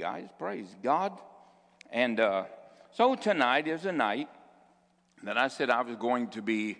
[0.00, 0.28] guys.
[0.38, 1.12] Praise God.
[1.92, 2.44] And uh,
[2.90, 4.30] so tonight is a night
[5.24, 6.78] that I said I was going to be,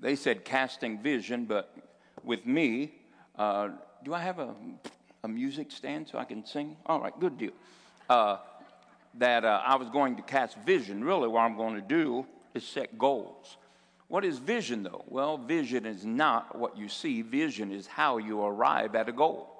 [0.00, 1.72] they said casting vision, but
[2.24, 2.92] with me,
[3.38, 3.68] uh,
[4.02, 4.52] do I have a,
[5.22, 6.76] a music stand so I can sing?
[6.86, 7.52] All right, good deal.
[8.10, 8.38] Uh,
[9.18, 11.04] that uh, I was going to cast vision.
[11.04, 13.58] Really, what I'm going to do is set goals.
[14.08, 15.04] What is vision, though?
[15.06, 19.51] Well, vision is not what you see, vision is how you arrive at a goal.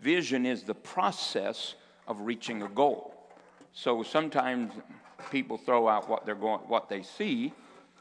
[0.00, 1.74] Vision is the process
[2.06, 3.14] of reaching a goal.
[3.72, 4.72] So sometimes
[5.30, 7.52] people throw out what they're going, what they see,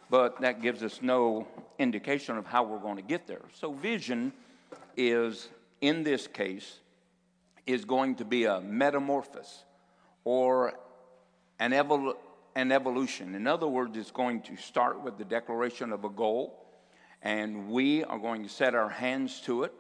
[0.10, 1.48] but that gives us no
[1.80, 3.42] indication of how we're going to get there.
[3.54, 4.34] So vision
[4.96, 5.50] is,
[5.82, 6.80] in this case,
[7.66, 9.64] is going to be a metamorphosis
[10.24, 10.74] or
[11.60, 12.16] an, evol-
[12.56, 13.36] an evolution.
[13.36, 16.66] In other words, it's going to start with the declaration of a goal,
[17.22, 19.74] and we are going to set our hands to it,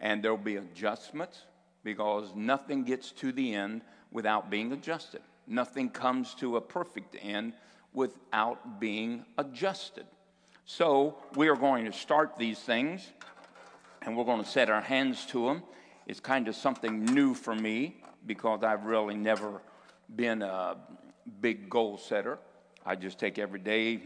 [0.00, 1.42] and there will be adjustments
[1.84, 5.22] because nothing gets to the end without being adjusted.
[5.46, 7.54] Nothing comes to a perfect end
[7.92, 10.06] without being adjusted.
[10.66, 13.06] So we are going to start these things
[14.02, 15.62] and we're going to set our hands to them.
[16.06, 19.62] It's kind of something new for me because I've really never
[20.14, 20.76] been a
[21.40, 22.38] big goal setter.
[22.84, 24.02] I just take every day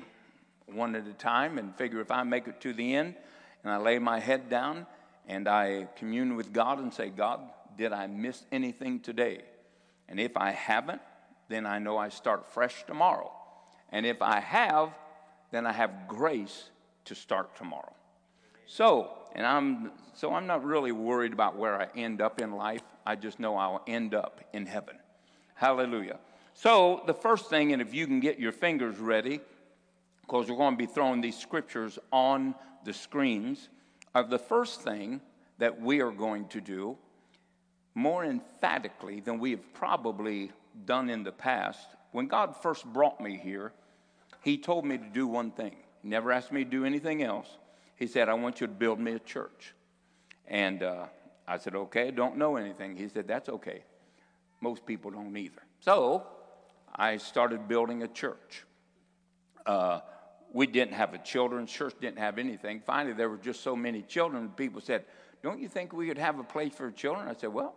[0.67, 3.15] one at a time and figure if I make it to the end
[3.63, 4.87] and I lay my head down
[5.29, 7.41] and I commune with God and say, God,
[7.77, 9.43] did I miss anything today?
[10.09, 11.01] And if I haven't,
[11.49, 13.33] then I know I start fresh tomorrow.
[13.91, 14.91] And if I have,
[15.51, 16.71] then I have grace
[17.05, 17.93] to start tomorrow.
[18.67, 22.83] So, and I'm so I'm not really worried about where I end up in life.
[23.07, 24.97] I just know I'll end up in heaven.
[25.55, 26.19] Hallelujah.
[26.55, 29.41] So, the first thing, and if you can get your fingers ready,
[30.23, 33.69] because we're going to be throwing these scriptures on the screens,
[34.15, 35.21] of the first thing
[35.59, 36.97] that we are going to do
[37.95, 40.51] more emphatically than we have probably
[40.87, 41.87] done in the past.
[42.13, 43.73] When God first brought me here,
[44.43, 45.77] He told me to do one thing.
[46.03, 47.47] He never asked me to do anything else.
[47.97, 49.75] He said, I want you to build me a church.
[50.47, 51.07] And uh,
[51.47, 52.97] I said, okay, don't know anything.
[52.97, 53.85] He said, that's okay.
[54.61, 55.63] Most people don't either.
[55.81, 56.27] So
[56.95, 58.65] I started building a church.
[59.65, 60.01] Uh,
[60.53, 62.81] we didn't have a children's church, didn't have anything.
[62.81, 65.05] Finally, there were just so many children, people said,
[65.43, 67.29] Don't you think we could have a place for children?
[67.29, 67.75] I said, Well,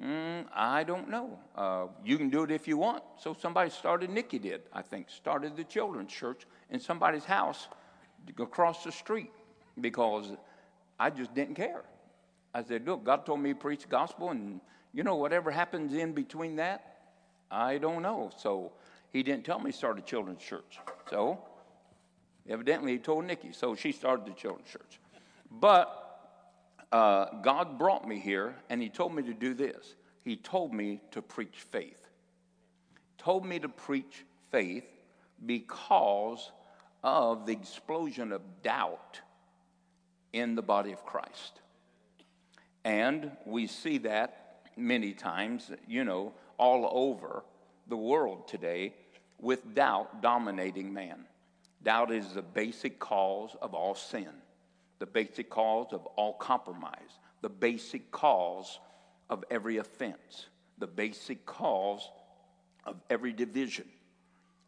[0.00, 1.38] Mm, I don't know.
[1.54, 3.02] Uh, you can do it if you want.
[3.18, 7.68] So somebody started, Nikki did, I think, started the children's church in somebody's house
[8.38, 9.30] across the street
[9.80, 10.32] because
[10.98, 11.82] I just didn't care.
[12.54, 14.60] I said, Look, God told me to preach the gospel, and
[14.92, 16.98] you know, whatever happens in between that,
[17.50, 18.30] I don't know.
[18.36, 18.72] So
[19.12, 20.78] he didn't tell me to start a children's church.
[21.10, 21.38] So
[22.48, 23.52] evidently he told Nikki.
[23.52, 25.00] So she started the children's church.
[25.50, 26.04] But
[26.94, 29.94] uh, God brought me here and He told me to do this.
[30.24, 32.00] He told me to preach faith.
[33.18, 34.84] Told me to preach faith
[35.44, 36.52] because
[37.02, 39.20] of the explosion of doubt
[40.32, 41.60] in the body of Christ.
[42.84, 47.44] And we see that many times, you know, all over
[47.88, 48.94] the world today
[49.40, 51.24] with doubt dominating man.
[51.84, 54.30] Doubt is the basic cause of all sin
[54.98, 58.78] the basic cause of all compromise, the basic cause
[59.28, 60.46] of every offense,
[60.78, 62.10] the basic cause
[62.84, 63.86] of every division.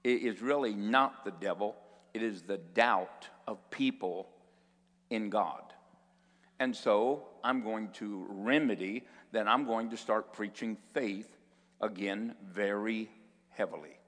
[0.04, 1.75] It is really not the devil,
[2.12, 4.28] it is the doubt of people
[5.10, 5.62] in God.
[6.59, 11.34] And so I'm going to remedy that I'm going to start preaching faith
[11.81, 13.10] again very
[13.50, 13.98] heavily.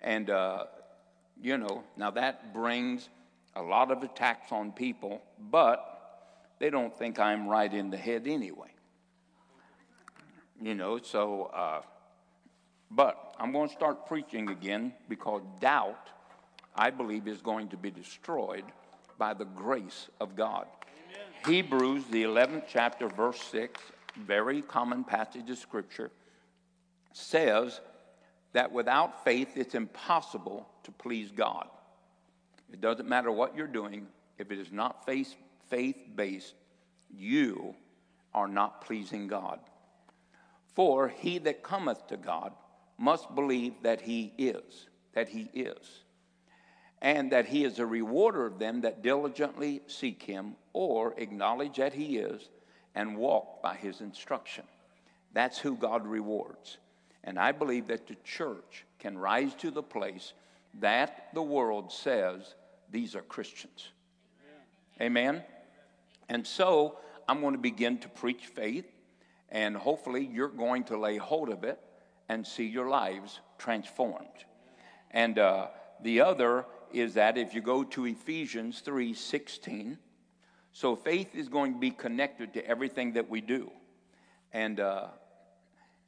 [0.00, 0.64] And, uh,
[1.40, 3.08] you know, now that brings
[3.54, 5.96] a lot of attacks on people, but
[6.58, 8.70] they don't think I'm right in the head anyway.
[10.60, 11.82] You know, so, uh,
[12.90, 16.08] but I'm going to start preaching again because doubt,
[16.74, 18.64] I believe, is going to be destroyed
[19.18, 20.66] by the grace of God.
[21.08, 21.26] Amen.
[21.46, 23.80] Hebrews, the 11th chapter, verse 6,
[24.24, 26.10] very common passage of scripture,
[27.12, 27.80] says
[28.56, 31.68] that without faith it's impossible to please God.
[32.72, 34.06] It doesn't matter what you're doing,
[34.38, 35.36] if it is not faith
[36.14, 36.54] based,
[37.14, 37.74] you
[38.32, 39.60] are not pleasing God.
[40.74, 42.54] For he that cometh to God
[42.96, 46.00] must believe that he is, that he is,
[47.02, 51.92] and that he is a rewarder of them that diligently seek him or acknowledge that
[51.92, 52.48] he is
[52.94, 54.64] and walk by his instruction.
[55.34, 56.78] That's who God rewards.
[57.26, 60.32] And I believe that the church can rise to the place
[60.80, 62.54] that the world says
[62.90, 63.88] these are Christians.
[65.00, 65.34] Amen.
[65.34, 65.44] Amen?
[66.28, 68.86] And so I'm going to begin to preach faith.
[69.48, 71.78] And hopefully, you're going to lay hold of it
[72.28, 74.44] and see your lives transformed.
[75.12, 75.68] And uh,
[76.02, 79.98] the other is that if you go to Ephesians 3 16,
[80.72, 83.70] so faith is going to be connected to everything that we do.
[84.52, 85.06] And, uh,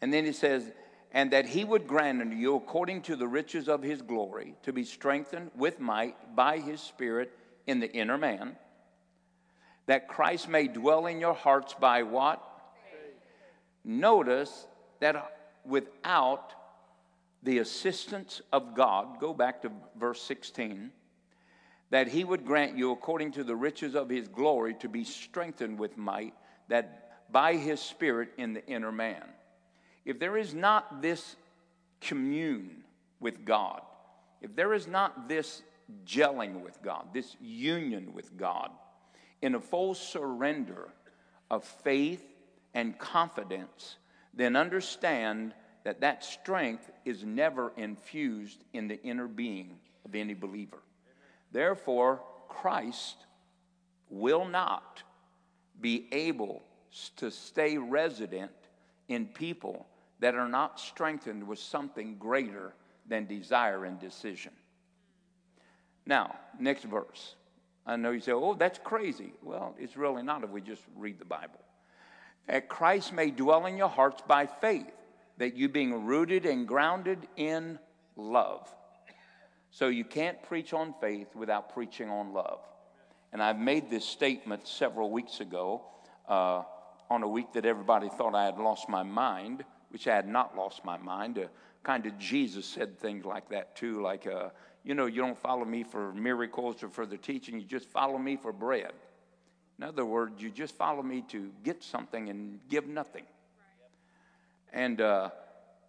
[0.01, 0.73] and then it says,
[1.13, 4.73] and that he would grant unto you, according to the riches of his glory, to
[4.73, 7.33] be strengthened with might by his Spirit
[7.67, 8.57] in the inner man,
[9.87, 12.43] that Christ may dwell in your hearts by what?
[12.93, 13.15] Faith.
[13.85, 14.67] Notice
[15.01, 15.33] that
[15.65, 16.53] without
[17.43, 20.91] the assistance of God, go back to verse 16,
[21.91, 25.79] that he would grant you, according to the riches of his glory, to be strengthened
[25.79, 26.35] with might,
[26.69, 29.25] that by his Spirit in the inner man.
[30.09, 31.37] If there is not this
[32.01, 32.83] commune
[33.21, 33.83] with God,
[34.41, 35.61] if there is not this
[36.07, 38.71] gelling with God, this union with God,
[39.43, 40.89] in a full surrender
[41.51, 42.25] of faith
[42.73, 43.99] and confidence,
[44.33, 45.53] then understand
[45.85, 49.77] that that strength is never infused in the inner being
[50.07, 50.79] of any believer.
[51.53, 53.27] Therefore, Christ
[54.09, 55.03] will not
[55.83, 56.63] be able
[57.17, 58.53] to stay resident
[59.09, 59.87] in people
[60.21, 62.75] that are not strengthened with something greater
[63.07, 64.53] than desire and decision.
[66.07, 67.35] Now, next verse.
[67.87, 69.33] I know you say, oh, that's crazy.
[69.43, 71.61] Well, it's really not if we just read the Bible.
[72.47, 74.93] That Christ may dwell in your hearts by faith,
[75.39, 77.79] that you being rooted and grounded in
[78.17, 78.69] love.
[79.71, 82.61] So you can't preach on faith without preaching on love.
[83.33, 85.83] And I've made this statement several weeks ago
[86.29, 86.63] uh,
[87.11, 90.57] on a week that everybody thought I had lost my mind, which I had not
[90.57, 91.39] lost my mind.
[91.39, 91.47] Uh,
[91.83, 94.51] kind of Jesus said things like that too, like, uh,
[94.85, 98.19] you know, you don't follow me for miracles or for the teaching, you just follow
[98.19, 98.93] me for bread.
[99.79, 103.25] In other words, you just follow me to get something and give nothing.
[104.73, 105.31] And, uh,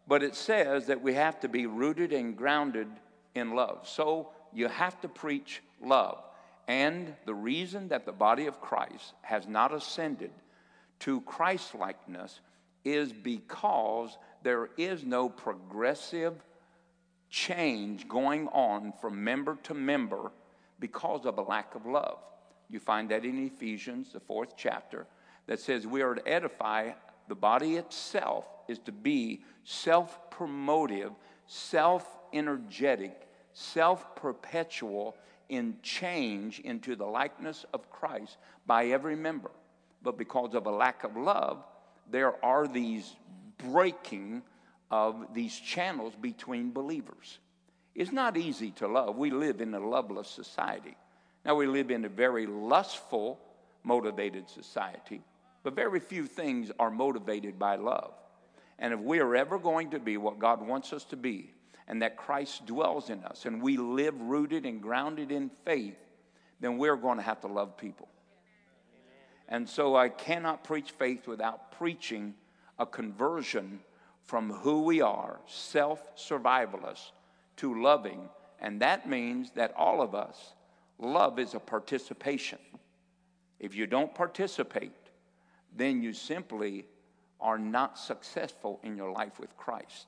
[0.08, 2.88] but it says that we have to be rooted and grounded
[3.36, 3.88] in love.
[3.88, 6.24] So you have to preach love.
[6.68, 10.32] And the reason that the body of Christ has not ascended
[11.00, 12.42] to Christlikeness
[12.84, 16.36] is because there is no progressive
[17.30, 20.32] change going on from member to member
[20.80, 22.20] because of a lack of love.
[22.70, 25.08] You find that in Ephesians, the fourth chapter,
[25.48, 26.92] that says we are to edify
[27.28, 31.14] the body itself, is to be self promotive,
[31.48, 35.16] self energetic, self perpetual
[35.50, 38.38] in change into the likeness of Christ
[38.68, 39.52] by every member.
[40.04, 41.64] But because of a lack of love,
[42.12, 43.16] there are these
[43.58, 44.42] breaking
[44.92, 47.40] of these channels between believers.
[47.96, 49.18] It's not easy to love.
[49.18, 50.96] We live in a loveless society.
[51.46, 53.40] Now, we live in a very lustful,
[53.84, 55.22] motivated society,
[55.64, 58.14] but very few things are motivated by love.
[58.78, 61.54] And if we are ever going to be what God wants us to be,
[61.88, 65.98] and that Christ dwells in us, and we live rooted and grounded in faith,
[66.60, 68.08] then we're going to have to love people.
[69.50, 72.36] And so I cannot preach faith without preaching
[72.78, 73.80] a conversion
[74.24, 77.12] from who we are, self survivalists,
[77.58, 78.30] to loving.
[78.62, 80.54] And that means that all of us,
[81.00, 82.60] love is a participation.
[83.60, 84.92] If you don't participate,
[85.76, 86.86] then you simply
[87.42, 90.08] are not successful in your life with Christ.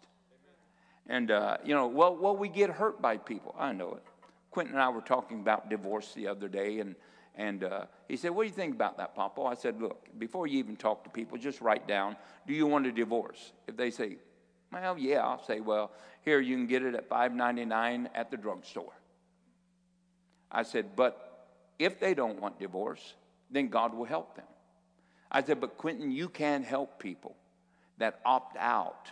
[1.07, 3.55] And, uh, you know, well, well, we get hurt by people.
[3.57, 4.03] I know it.
[4.51, 6.95] Quentin and I were talking about divorce the other day, and
[7.35, 9.41] and uh, he said, What do you think about that, Papa?
[9.41, 12.85] I said, Look, before you even talk to people, just write down, Do you want
[12.87, 13.53] a divorce?
[13.67, 14.17] If they say,
[14.71, 15.91] Well, yeah, I'll say, Well,
[16.23, 18.93] here, you can get it at $5.99 at the drugstore.
[20.51, 21.47] I said, But
[21.79, 23.15] if they don't want divorce,
[23.49, 24.45] then God will help them.
[25.31, 27.35] I said, But Quentin, you can't help people
[27.97, 29.09] that opt out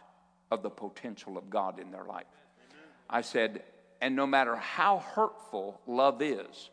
[0.51, 2.25] of the potential of God in their life.
[3.09, 3.63] I said,
[4.01, 6.69] And no matter how hurtful love is,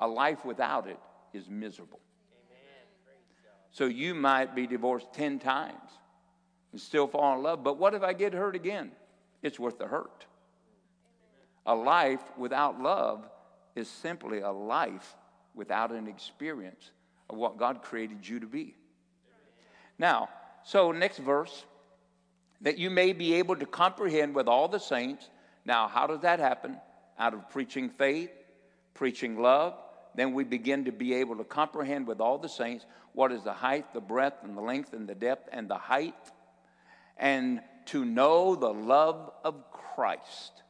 [0.00, 0.98] a life without it
[1.32, 2.00] is miserable.
[3.70, 5.90] So you might be divorced 10 times
[6.72, 8.92] and still fall in love, but what if I get hurt again?
[9.42, 10.26] It's worth the hurt.
[11.66, 13.28] A life without love
[13.76, 15.16] is simply a life
[15.54, 16.90] without an experience
[17.30, 18.74] of what God created you to be.
[19.98, 20.28] Now,
[20.64, 21.64] so next verse,
[22.60, 25.28] that you may be able to comprehend with all the saints.
[25.64, 26.78] Now, how does that happen?
[27.18, 28.30] Out of preaching faith,
[28.94, 29.74] preaching love,
[30.18, 33.52] then we begin to be able to comprehend with all the saints what is the
[33.52, 36.14] height, the breadth, and the length, and the depth, and the height,
[37.16, 40.62] and to know the love of Christ.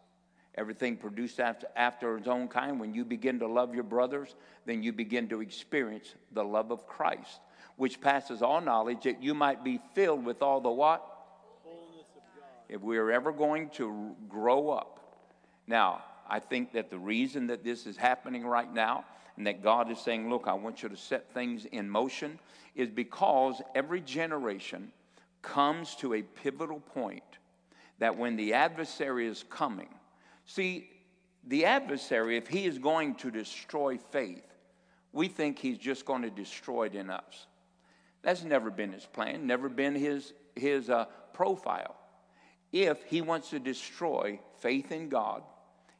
[0.55, 2.81] Everything produced after, after its own kind.
[2.81, 4.35] When you begin to love your brothers,
[4.67, 7.41] then you begin to experience the love of Christ,
[7.77, 11.05] which passes all knowledge, that you might be filled with all the what?
[12.69, 14.99] If we are ever going to grow up.
[15.67, 19.05] Now, I think that the reason that this is happening right now
[19.39, 22.41] and that God is saying, Look, I want you to set things in motion
[22.75, 24.93] is because every generation
[25.43, 27.23] comes to a pivotal point
[28.01, 29.89] that when the adversary is coming,
[30.45, 30.91] see,
[31.47, 34.45] the adversary, if he is going to destroy faith,
[35.13, 37.47] we think he's just going to destroy it in us.
[38.23, 41.95] That's never been his plan, never been his, his uh, profile.
[42.73, 45.43] If he wants to destroy faith in God,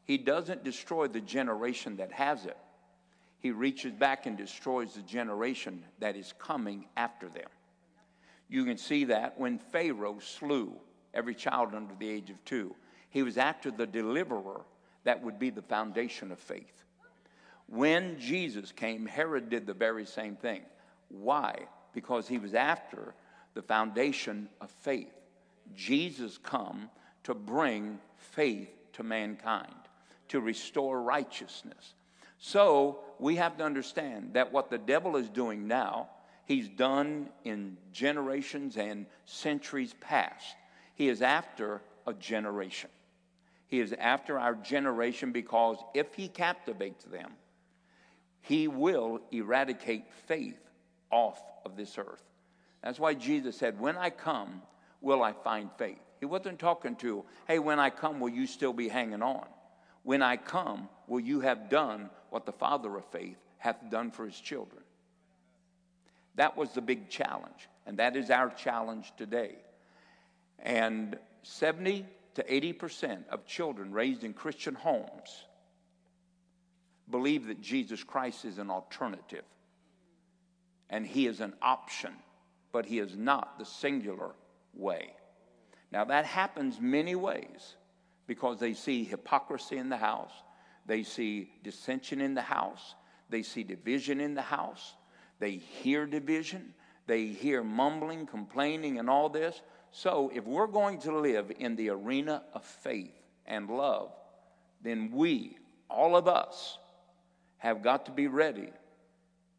[0.03, 2.57] he doesn't destroy the generation that has it.
[3.41, 7.49] He reaches back and destroys the generation that is coming after them.
[8.49, 10.75] You can see that when Pharaoh slew
[11.15, 12.75] every child under the age of two,
[13.11, 14.63] he was after the deliverer
[15.05, 16.85] that would be the foundation of faith.
[17.67, 20.63] When Jesus came, Herod did the very same thing.
[21.09, 21.67] Why?
[21.93, 23.15] Because he was after
[23.55, 25.13] the foundation of faith.
[25.75, 26.91] Jesus come
[27.25, 29.75] to bring faith to mankind,
[30.29, 31.95] to restore righteousness.
[32.39, 36.09] So we have to understand that what the devil is doing now,
[36.45, 40.57] he's done in generations and centuries past.
[40.95, 42.91] He is after a generation.
[43.67, 47.33] He is after our generation because if he captivates them,
[48.41, 50.59] he will eradicate faith
[51.11, 52.23] off of this earth.
[52.83, 54.63] That's why Jesus said, When I come,
[55.01, 55.99] will I find faith?
[56.21, 59.45] He wasn't talking to, Hey, when I come, will you still be hanging on?
[60.03, 64.25] When I come, will you have done what the Father of faith hath done for
[64.25, 64.83] his children?
[66.37, 69.57] That was the big challenge, and that is our challenge today.
[70.61, 75.45] And 70 to 80% of children raised in Christian homes
[77.11, 79.45] believe that Jesus Christ is an alternative
[80.91, 82.13] and he is an option,
[82.73, 84.31] but he is not the singular
[84.75, 85.13] way.
[85.91, 87.77] Now, that happens many ways
[88.27, 90.33] because they see hypocrisy in the house,
[90.89, 92.95] they see dissension in the house,
[93.29, 94.95] they see division in the house,
[95.39, 96.75] they hear division,
[97.07, 99.61] they hear mumbling, complaining, and all this.
[99.93, 103.15] So, if we're going to live in the arena of faith
[103.47, 104.11] and love,
[104.83, 106.79] then we, all of us,
[107.59, 108.71] have got to be ready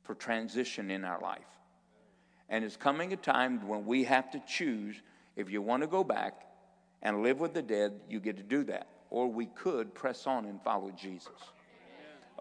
[0.04, 1.42] for transition in our life.
[2.50, 4.96] And it's coming a time when we have to choose
[5.36, 6.42] if you want to go back
[7.02, 8.88] and live with the dead, you get to do that.
[9.10, 11.34] Or we could press on and follow Jesus.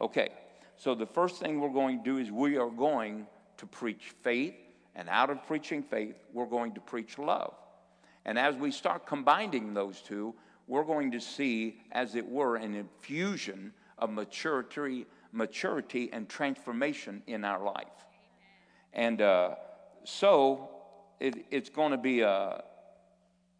[0.01, 0.29] Okay,
[0.77, 4.55] so the first thing we're going to do is we are going to preach faith,
[4.95, 7.55] and out of preaching faith, we're going to preach love.
[8.25, 10.35] And as we start combining those two,
[10.67, 17.45] we're going to see, as it were, an infusion of maturity maturity and transformation in
[17.45, 17.87] our life.
[18.93, 19.55] And uh,
[20.05, 20.71] so
[21.21, 22.63] it, it's going to be a,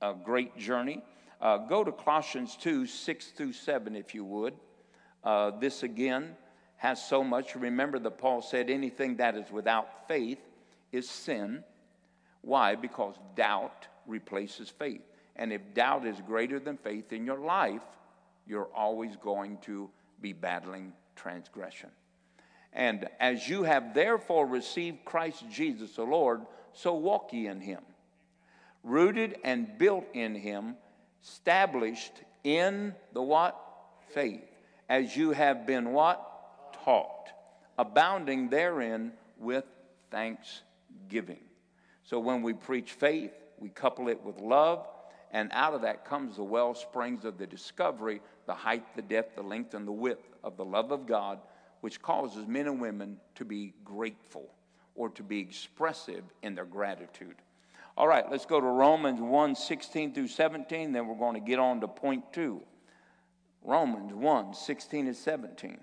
[0.01, 1.03] a great journey.
[1.41, 4.55] Uh, go to Colossians 2 6 through 7, if you would.
[5.23, 6.37] Uh, this again
[6.77, 7.55] has so much.
[7.55, 10.39] Remember that Paul said anything that is without faith
[10.93, 11.63] is sin.
[12.43, 12.75] Why?
[12.75, 15.03] Because doubt replaces faith.
[15.37, 17.83] And if doubt is greater than faith in your life,
[18.47, 19.91] you're always going to
[20.21, 21.91] be battling transgression.
[22.73, 26.43] And as you have therefore received Christ Jesus the Lord,
[26.73, 27.81] so walk ye in him,
[28.83, 30.77] rooted and built in him,
[31.23, 32.13] established
[32.45, 33.59] in the what?
[34.13, 34.45] Faith.
[34.89, 36.25] As you have been what?
[36.85, 37.31] Taught,
[37.77, 39.65] abounding therein with
[40.11, 41.41] thanksgiving.
[42.05, 44.87] So when we preach faith, we couple it with love,
[45.31, 49.37] and out of that comes the well springs of the discovery, the height, the depth,
[49.37, 51.41] the length, and the width of the love of God,
[51.81, 54.49] which causes men and women to be grateful
[54.95, 57.37] or to be expressive in their gratitude.
[57.99, 61.59] All right, let's go to Romans 1 16 through 17, then we're going to get
[61.59, 62.63] on to point two.
[63.65, 65.81] Romans 1 16 and 17.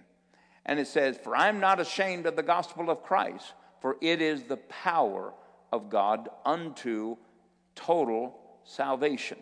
[0.66, 4.22] And it says, For I am not ashamed of the gospel of Christ, for it
[4.22, 5.34] is the power
[5.74, 7.18] of God unto
[7.76, 9.38] total salvation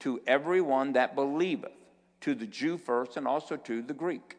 [0.00, 1.70] to everyone that believeth,
[2.22, 4.36] to the Jew first and also to the Greek.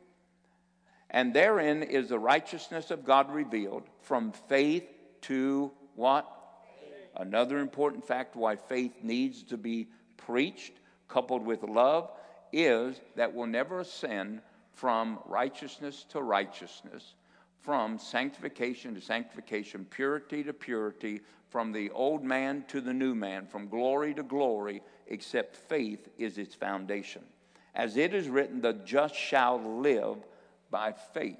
[1.10, 4.84] And therein is the righteousness of God revealed from faith
[5.22, 6.39] to what?
[7.20, 12.10] Another important fact why faith needs to be preached, coupled with love,
[12.54, 14.42] is that we'll never ascend
[14.74, 17.16] from righteousness to righteousness,
[17.60, 23.46] from sanctification to sanctification, purity to purity, from the old man to the new man,
[23.46, 27.22] from glory to glory, except faith is its foundation.
[27.76, 30.18] As it is written, the just shall live
[30.72, 31.38] by faith.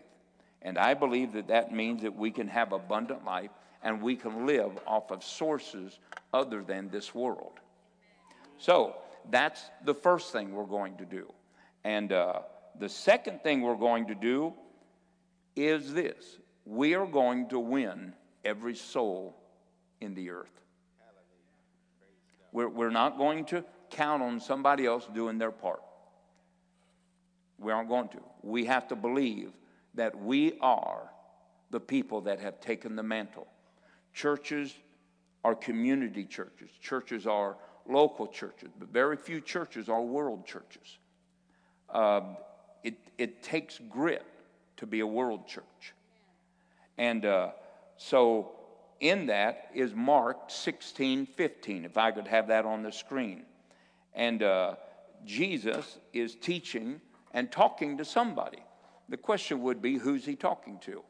[0.62, 3.52] And I believe that that means that we can have abundant life
[3.84, 6.00] and we can live off of sources
[6.34, 7.60] other than this world.
[8.58, 8.96] So
[9.30, 11.32] that's the first thing we're going to do.
[11.84, 12.42] And uh,
[12.78, 14.54] the second thing we're going to do
[15.56, 18.14] is this we are going to win
[18.46, 19.36] every soul
[20.02, 20.52] in the earth.
[22.52, 25.82] We're, we're not going to count on somebody else doing their part.
[27.58, 28.20] We aren't going to.
[28.42, 29.52] We have to believe
[29.96, 31.10] that we are
[31.72, 33.48] the people that have taken the mantle.
[34.20, 34.76] Churches
[35.46, 37.56] are community churches, churches are
[37.88, 40.98] local churches, but very few churches are world churches.
[41.90, 42.34] Uh,
[42.84, 44.26] it, it takes grit
[44.76, 45.94] to be a world church.
[46.98, 47.52] And uh,
[47.96, 48.52] so,
[49.00, 53.44] in that is Mark 16 15, if I could have that on the screen.
[54.14, 54.76] And uh,
[55.24, 57.00] Jesus is teaching
[57.34, 58.66] and talking to somebody.
[59.08, 61.04] The question would be who's he talking to?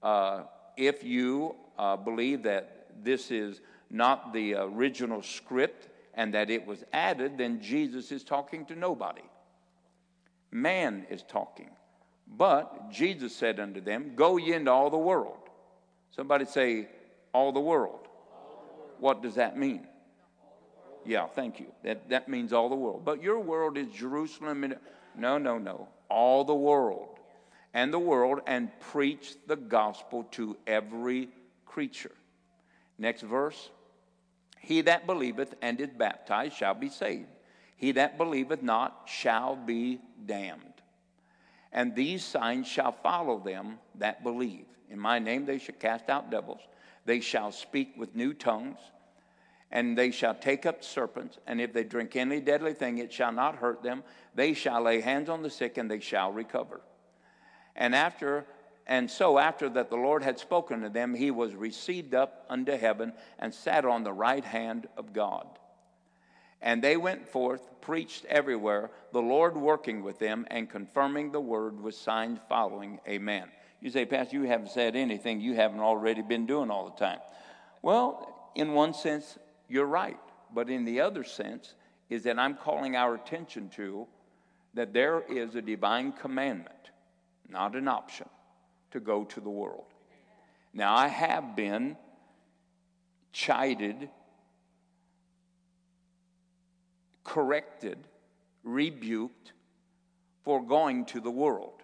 [0.00, 0.42] Uh,
[0.76, 6.84] if you uh, believe that this is not the original script and that it was
[6.92, 9.22] added, then Jesus is talking to nobody.
[10.50, 11.70] Man is talking.
[12.26, 15.36] But Jesus said unto them, Go ye into all the world.
[16.10, 16.88] Somebody say,
[17.32, 18.00] All the world.
[18.98, 19.86] What does that mean?
[21.04, 21.66] Yeah, thank you.
[21.84, 23.04] That, that means all the world.
[23.04, 24.74] But your world is Jerusalem.
[25.16, 25.88] No, no, no.
[26.08, 27.18] All the world.
[27.74, 31.28] And the world, and preach the gospel to every
[31.76, 32.12] creature.
[32.96, 33.68] Next verse.
[34.60, 37.28] He that believeth and is baptized shall be saved.
[37.76, 40.80] He that believeth not shall be damned.
[41.70, 44.64] And these signs shall follow them that believe.
[44.88, 46.62] In my name they shall cast out devils.
[47.04, 48.78] They shall speak with new tongues.
[49.70, 51.36] And they shall take up serpents.
[51.46, 54.02] And if they drink any deadly thing, it shall not hurt them.
[54.34, 56.80] They shall lay hands on the sick, and they shall recover.
[57.74, 58.46] And after
[58.86, 62.76] and so, after that the Lord had spoken to them, he was received up unto
[62.76, 65.46] heaven and sat on the right hand of God.
[66.62, 71.80] And they went forth, preached everywhere, the Lord working with them and confirming the word
[71.80, 73.00] with signs following.
[73.08, 73.48] Amen.
[73.80, 77.18] You say, Pastor, you haven't said anything you haven't already been doing all the time.
[77.82, 79.36] Well, in one sense,
[79.68, 80.18] you're right.
[80.54, 81.74] But in the other sense,
[82.08, 84.06] is that I'm calling our attention to
[84.74, 86.90] that there is a divine commandment,
[87.48, 88.28] not an option
[88.92, 89.84] to go to the world.
[90.72, 91.96] Now, I have been
[93.32, 94.08] chided,
[97.24, 97.98] corrected,
[98.62, 99.52] rebuked
[100.44, 101.82] for going to the world.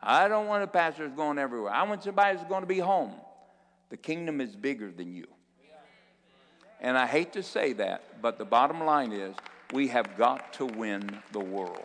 [0.00, 1.72] I don't want a pastor that's going everywhere.
[1.72, 3.12] I want somebody that's going to be home.
[3.90, 5.26] The kingdom is bigger than you.
[6.80, 9.34] And I hate to say that, but the bottom line is
[9.72, 11.82] we have got to win the world.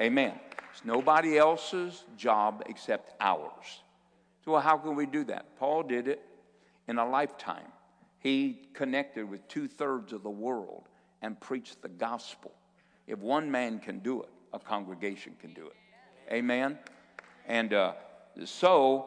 [0.00, 0.34] Amen.
[0.76, 3.80] It's nobody else's job except ours.
[4.44, 5.56] So, well, how can we do that?
[5.58, 6.20] Paul did it
[6.86, 7.72] in a lifetime.
[8.18, 10.84] He connected with two thirds of the world
[11.22, 12.52] and preached the gospel.
[13.06, 15.76] If one man can do it, a congregation can do it.
[16.30, 16.78] Amen?
[17.46, 17.94] And uh,
[18.44, 19.06] so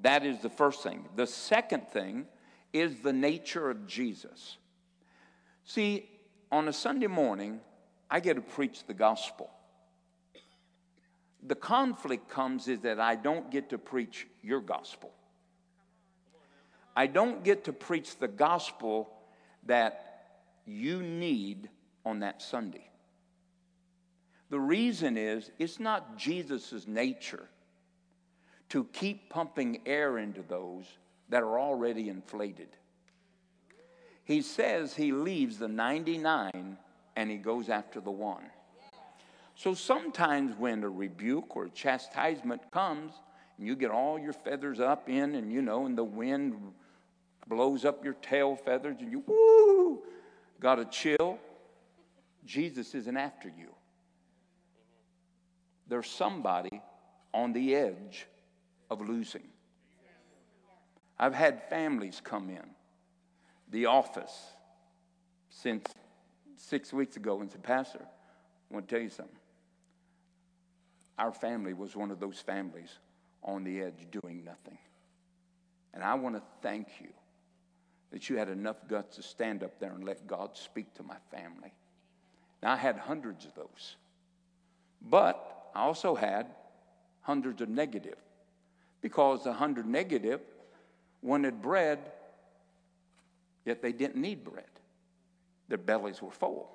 [0.00, 1.04] that is the first thing.
[1.14, 2.24] The second thing
[2.72, 4.56] is the nature of Jesus.
[5.62, 6.08] See,
[6.50, 7.60] on a Sunday morning,
[8.10, 9.50] I get to preach the gospel
[11.46, 15.12] the conflict comes is that I don't get to preach your gospel.
[16.94, 19.10] I don't get to preach the gospel
[19.66, 20.06] that
[20.66, 21.68] you need
[22.04, 22.88] on that Sunday.
[24.48, 27.48] The reason is it's not Jesus' nature
[28.70, 30.84] to keep pumping air into those
[31.28, 32.68] that are already inflated.
[34.24, 36.78] He says he leaves the 99
[37.14, 38.44] and he goes after the one.
[39.56, 43.14] So sometimes when a rebuke or chastisement comes,
[43.56, 46.54] and you get all your feathers up in, and you know, and the wind
[47.48, 50.02] blows up your tail feathers, and you, woo,
[50.60, 51.38] got a chill,
[52.44, 53.74] Jesus isn't after you.
[55.88, 56.82] There's somebody
[57.32, 58.26] on the edge
[58.90, 59.48] of losing.
[61.18, 62.64] I've had families come in
[63.70, 64.52] the office
[65.48, 65.86] since
[66.56, 69.34] six weeks ago and said, Pastor, I want to tell you something.
[71.18, 72.90] Our family was one of those families
[73.42, 74.78] on the edge doing nothing.
[75.94, 77.08] And I want to thank you
[78.10, 81.16] that you had enough guts to stand up there and let God speak to my
[81.30, 81.72] family.
[82.62, 83.96] Now, I had hundreds of those.
[85.02, 86.46] But I also had
[87.22, 88.16] hundreds of negative
[89.00, 90.40] because the hundred negative
[91.22, 91.98] wanted bread,
[93.64, 94.64] yet they didn't need bread.
[95.68, 96.70] Their bellies were full.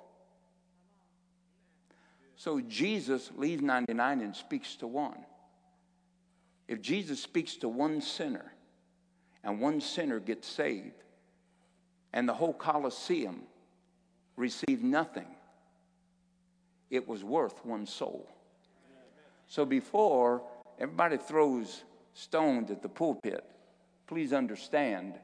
[2.42, 5.24] So Jesus leaves 99 and speaks to one.
[6.66, 8.52] If Jesus speaks to one sinner
[9.44, 11.04] and one sinner gets saved,
[12.12, 13.42] and the whole Colosseum
[14.34, 15.28] received nothing,
[16.90, 18.28] it was worth one soul.
[19.46, 20.42] So before
[20.80, 23.44] everybody throws stones at the pulpit,
[24.08, 25.14] please understand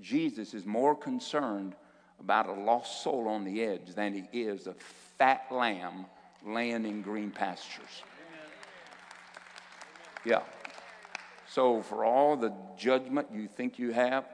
[0.00, 1.76] Jesus is more concerned
[2.18, 6.06] about a lost soul on the edge than he is a fat lamb
[6.44, 8.02] laying in green pastures.
[10.24, 10.42] Yeah.
[11.46, 14.26] So, for all the judgment you think you have,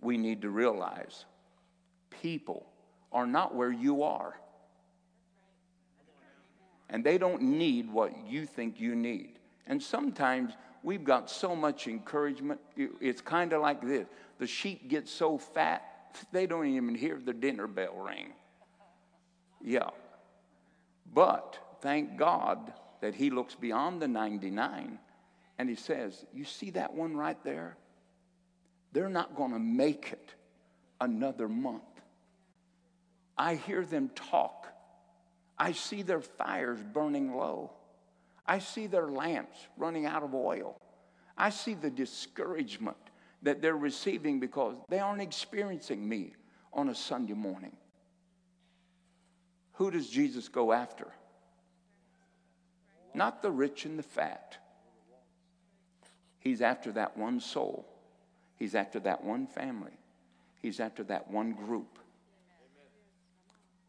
[0.00, 1.24] we need to realize
[2.10, 2.66] people
[3.12, 4.34] are not where you are.
[6.90, 9.38] And they don't need what you think you need.
[9.66, 12.60] And sometimes we've got so much encouragement.
[12.76, 14.06] It's kind of like this
[14.38, 15.82] the sheep get so fat,
[16.32, 18.32] they don't even hear the dinner bell ring.
[19.62, 19.90] Yeah.
[21.18, 25.00] But thank God that He looks beyond the 99
[25.58, 27.76] and He says, You see that one right there?
[28.92, 30.34] They're not going to make it
[31.00, 31.82] another month.
[33.36, 34.68] I hear them talk.
[35.58, 37.72] I see their fires burning low.
[38.46, 40.76] I see their lamps running out of oil.
[41.36, 42.96] I see the discouragement
[43.42, 46.34] that they're receiving because they aren't experiencing me
[46.72, 47.76] on a Sunday morning.
[49.78, 51.06] Who does Jesus go after?
[53.14, 54.56] Not the rich and the fat.
[56.40, 57.86] He's after that one soul.
[58.56, 59.92] He's after that one family.
[60.60, 62.00] He's after that one group.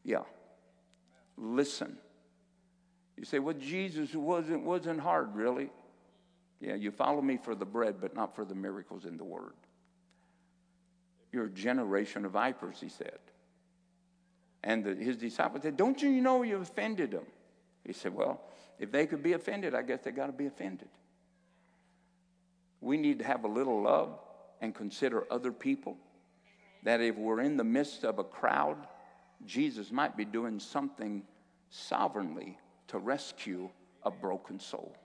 [0.03, 0.25] Yeah.
[1.35, 1.97] Listen.
[3.17, 5.71] You say, well, Jesus wasn't, wasn't hard, really.
[6.61, 9.53] Yeah, you follow me for the bread, but not for the miracles in the word.
[11.31, 13.17] You're a generation of vipers, he said.
[14.63, 17.25] And the, his disciples said, Don't you know you offended them?
[17.85, 18.41] He said, Well,
[18.77, 20.89] if they could be offended, I guess they got to be offended.
[22.81, 24.19] We need to have a little love
[24.61, 25.97] and consider other people.
[26.83, 28.77] That if we're in the midst of a crowd,
[29.45, 31.23] Jesus might be doing something
[31.69, 33.69] sovereignly to rescue
[34.03, 34.95] a broken soul.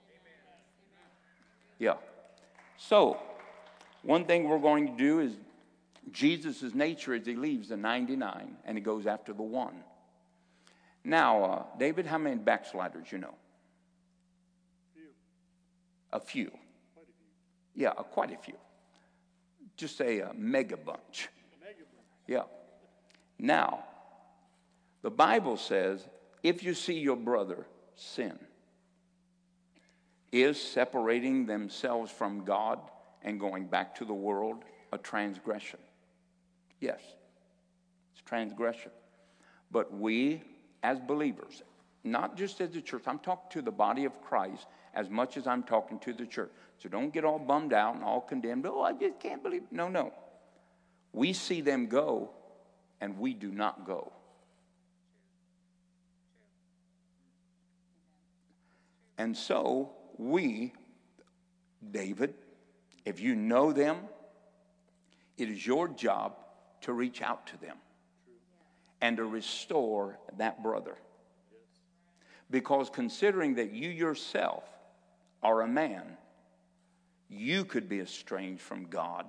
[1.79, 1.95] Yeah.
[2.77, 3.17] So,
[4.03, 5.33] one thing we're going to do is
[6.11, 9.83] Jesus' nature is he leaves the 99 and he goes after the one.
[11.03, 13.35] Now, uh, David, how many backsliders you know?
[14.93, 15.03] Few.
[16.13, 16.51] A few.
[16.93, 17.83] Quite a few.
[17.83, 18.55] Yeah, uh, quite a few.
[19.77, 21.29] Just a mega bunch.
[21.61, 22.27] A Mega bunch.
[22.27, 22.43] Yeah.
[23.37, 23.83] Now,
[25.01, 26.07] the Bible says
[26.45, 27.65] if you see your brother
[27.95, 28.37] sin,
[30.31, 32.79] is separating themselves from God
[33.23, 35.79] and going back to the world a transgression?
[36.79, 36.99] Yes,
[38.13, 38.91] it's transgression.
[39.71, 40.43] But we,
[40.83, 41.63] as believers,
[42.03, 45.47] not just as the church, I'm talking to the body of Christ as much as
[45.47, 46.51] I'm talking to the church.
[46.77, 48.65] So don't get all bummed out and all condemned.
[48.67, 49.63] Oh, I just can't believe.
[49.71, 50.13] No, no.
[51.13, 52.29] We see them go
[53.01, 54.11] and we do not go.
[59.17, 60.73] And so we,
[61.91, 62.33] David,
[63.05, 63.97] if you know them,
[65.37, 66.35] it is your job
[66.85, 67.77] to reach out to them
[69.01, 70.95] and to restore that brother.
[72.51, 74.63] Because considering that you yourself
[75.41, 76.15] are a man,
[77.27, 79.25] you could be estranged from God,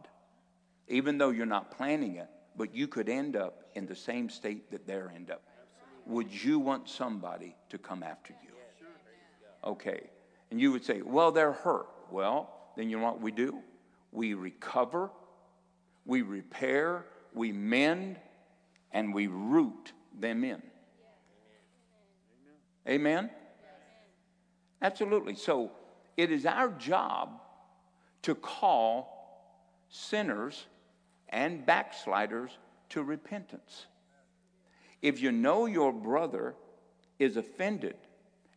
[0.88, 4.70] even though you're not planning it, but you could end up in the same state
[4.70, 5.42] that they're end up.
[6.04, 8.50] Would you want somebody to come after you?
[9.64, 10.10] Okay.
[10.50, 11.88] And you would say, well, they're hurt.
[12.10, 13.60] Well, then you know what we do?
[14.12, 15.10] We recover,
[16.04, 18.16] we repair, we mend,
[18.90, 20.62] and we root them in.
[22.88, 23.30] Amen?
[24.80, 25.34] Absolutely.
[25.34, 25.70] So
[26.16, 27.40] it is our job
[28.22, 30.66] to call sinners
[31.28, 32.50] and backsliders
[32.90, 33.86] to repentance.
[35.02, 36.54] If you know your brother
[37.18, 37.96] is offended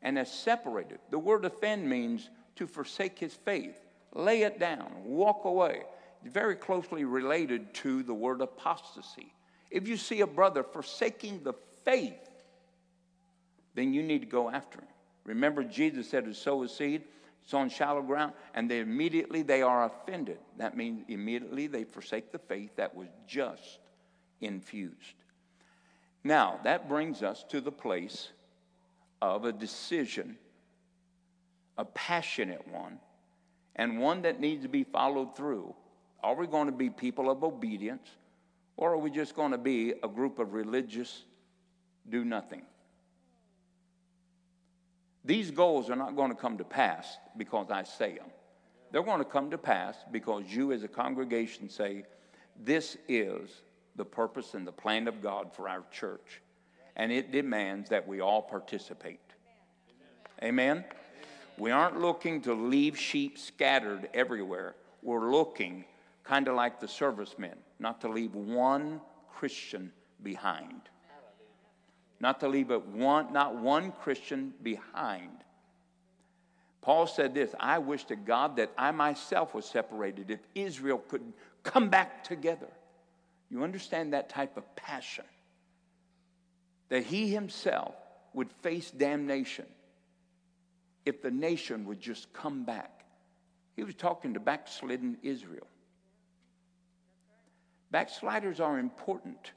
[0.02, 1.00] and has separated.
[1.10, 3.76] The word offend means to forsake his faith,
[4.14, 5.84] lay it down, walk away.
[6.24, 9.34] Very closely related to the word apostasy.
[9.72, 11.54] If you see a brother forsaking the
[11.86, 12.30] faith,
[13.76, 14.88] then you need to go after him.
[15.26, 17.04] Remember, Jesus said to sow a seed,
[17.44, 20.38] it's on shallow ground, and they immediately they are offended.
[20.58, 23.80] That means immediately they forsake the faith that was just
[24.42, 25.16] infused.
[26.24, 28.30] Now, that brings us to the place
[29.22, 30.38] of a decision,
[31.78, 33.00] a passionate one,
[33.76, 35.74] and one that needs to be followed through.
[36.24, 38.08] Are we going to be people of obedience,
[38.78, 41.24] or are we just going to be a group of religious
[42.10, 42.64] do nothing?
[45.24, 48.28] These goals are not going to come to pass because I say them.
[48.92, 52.04] They're going to come to pass because you, as a congregation, say,
[52.60, 53.62] This is
[53.96, 56.42] the purpose and the plan of God for our church.
[56.96, 59.20] And it demands that we all participate.
[60.44, 60.84] Amen?
[61.58, 64.76] We aren't looking to leave sheep scattered everywhere.
[65.02, 65.86] We're looking,
[66.30, 69.02] kind of like the servicemen, not to leave one
[69.34, 70.82] Christian behind.
[72.20, 75.32] Not to leave but one, not one Christian behind.
[76.82, 81.34] Paul said this I wish to God that I myself was separated if Israel could
[81.64, 82.70] come back together.
[83.50, 85.26] You understand that type of passion?
[86.90, 87.96] That he himself
[88.36, 89.66] would face damnation
[91.06, 93.04] if the nation would just come back.
[93.76, 95.66] He was talking to backslidden Israel.
[97.92, 99.52] Backsliders are important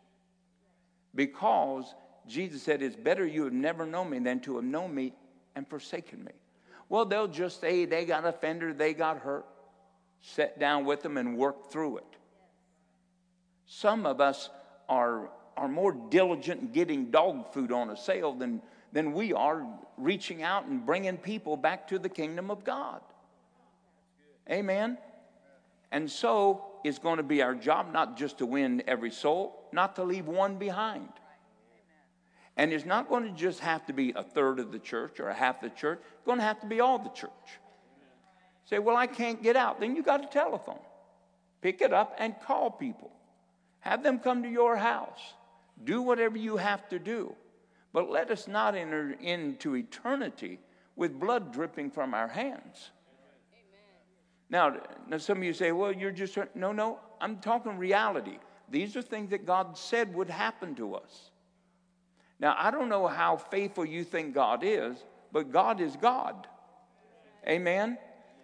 [1.14, 1.94] because
[2.26, 5.12] Jesus said, It's better you have never known me than to have known me
[5.54, 6.32] and forsaken me.
[6.88, 9.46] Well, they'll just say they got offended, they got hurt.
[10.20, 12.16] Sit down with them and work through it.
[13.66, 14.50] Some of us
[14.88, 19.66] are, are more diligent in getting dog food on a sale than, than we are
[19.96, 23.00] reaching out and bringing people back to the kingdom of God.
[24.50, 24.98] Amen.
[25.90, 29.96] And so it's going to be our job not just to win every soul, not
[29.96, 31.08] to leave one behind.
[32.56, 35.28] And it's not going to just have to be a third of the church or
[35.28, 36.00] a half the church.
[36.00, 37.30] It's going to have to be all the church.
[38.64, 39.80] Say, well, I can't get out.
[39.80, 40.78] Then you got a telephone.
[41.62, 43.10] Pick it up and call people.
[43.80, 45.20] Have them come to your house.
[45.84, 47.34] Do whatever you have to do.
[47.92, 50.58] But let us not enter into eternity
[50.96, 52.90] with blood dripping from our hands.
[54.52, 54.76] Now,
[55.08, 58.38] now, some of you say, well, you're just, no, no, I'm talking reality.
[58.68, 61.30] These are things that God said would happen to us.
[62.38, 64.98] Now, I don't know how faithful you think God is,
[65.32, 66.46] but God is God.
[67.48, 67.96] Amen?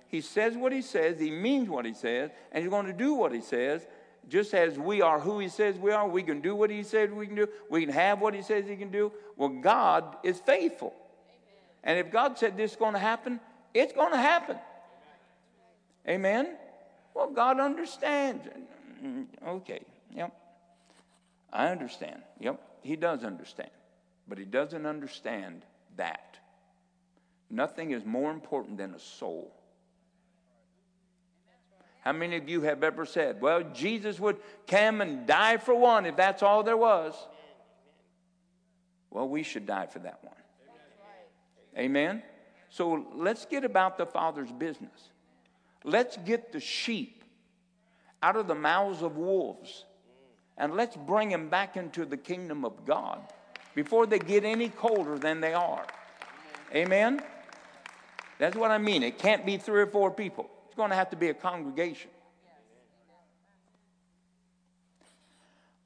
[0.07, 3.13] He says what he says, he means what he says, and he's going to do
[3.13, 3.87] what he says.
[4.31, 7.11] Just as we are who he says we are, we can do what he says
[7.11, 9.13] we can do, we can have what he says he can do.
[9.37, 10.95] Well, God is faithful.
[11.85, 13.41] And if God said this is going to happen,
[13.75, 14.57] it's going to happen.
[16.09, 16.57] Amen?
[17.15, 18.47] Well, God understands.
[19.05, 19.81] Mm, okay,
[20.15, 20.33] yep.
[21.53, 22.23] I understand.
[22.41, 23.71] Yep, He does understand.
[24.27, 25.65] But He doesn't understand
[25.97, 26.39] that.
[27.51, 29.53] Nothing is more important than a soul.
[32.01, 36.07] How many of you have ever said, well, Jesus would come and die for one
[36.07, 37.15] if that's all there was?
[39.11, 40.35] Well, we should die for that one.
[41.77, 42.23] Amen?
[42.71, 45.11] So let's get about the Father's business.
[45.89, 47.25] Let's get the sheep
[48.23, 49.87] out of the mouths of wolves
[50.59, 53.21] and let's bring them back into the kingdom of God
[53.75, 55.87] before they get any colder than they are.
[56.75, 57.23] Amen?
[58.39, 59.03] That's what I mean.
[59.03, 62.11] It can't be three or four people, it's going to have to be a congregation.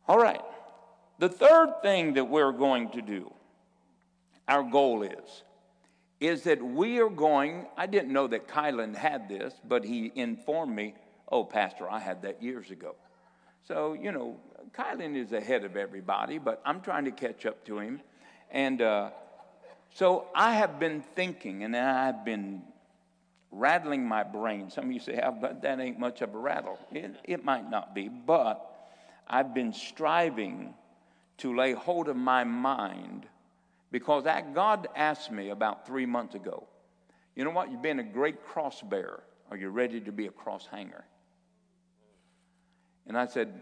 [0.08, 0.40] All right.
[1.20, 3.32] The third thing that we're going to do,
[4.48, 5.44] our goal is,
[6.22, 10.74] is that we are going, I didn't know that Kylan had this, but he informed
[10.74, 10.94] me,
[11.32, 12.94] oh, Pastor, I had that years ago.
[13.66, 14.37] So, you know,
[14.72, 18.00] Kylan is ahead of everybody, but I'm trying to catch up to him.
[18.52, 19.11] And uh,
[19.94, 22.62] so I have been thinking and I've been
[23.50, 24.70] rattling my brain.
[24.70, 26.78] Some of you say, oh, but that ain't much of a rattle.
[26.92, 28.88] It, it might not be, but
[29.26, 30.74] I've been striving
[31.38, 33.26] to lay hold of my mind
[33.92, 36.66] because that God asked me about three months ago,
[37.37, 37.70] you know what?
[37.70, 39.22] You've been a great cross bearer.
[39.50, 41.05] Are you ready to be a cross hanger?
[43.07, 43.52] And I said,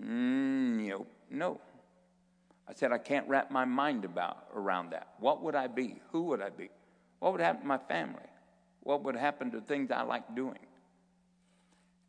[0.00, 1.60] mm, no, no.
[2.68, 5.08] I said, I can't wrap my mind about around that.
[5.18, 6.00] What would I be?
[6.12, 6.70] Who would I be?
[7.18, 8.22] What would happen to my family?
[8.82, 10.58] What would happen to things I like doing?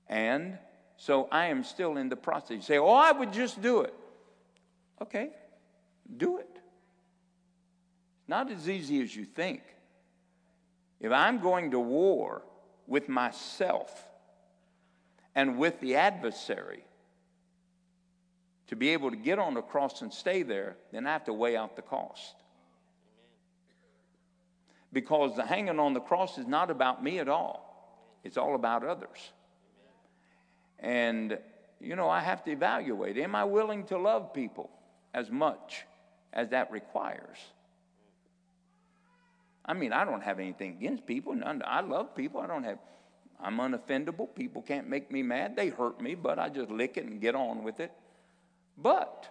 [0.07, 0.57] And
[0.97, 2.51] so I am still in the process.
[2.51, 3.93] You say, oh, I would just do it.
[5.01, 5.29] Okay,
[6.17, 6.56] do it.
[8.27, 9.61] Not as easy as you think.
[10.99, 12.41] If I'm going to war
[12.87, 14.07] with myself
[15.35, 16.83] and with the adversary
[18.67, 21.33] to be able to get on the cross and stay there, then I have to
[21.33, 22.35] weigh out the cost.
[24.91, 28.83] Because the hanging on the cross is not about me at all, it's all about
[28.83, 29.31] others.
[30.79, 31.37] And,
[31.79, 34.69] you know, I have to evaluate am I willing to love people
[35.13, 35.85] as much
[36.33, 37.37] as that requires?
[39.67, 41.33] I mean, I don't have anything against people.
[41.35, 42.39] None, I love people.
[42.39, 42.79] I don't have,
[43.39, 44.33] I'm unoffendable.
[44.33, 45.55] People can't make me mad.
[45.55, 47.91] They hurt me, but I just lick it and get on with it.
[48.77, 49.27] But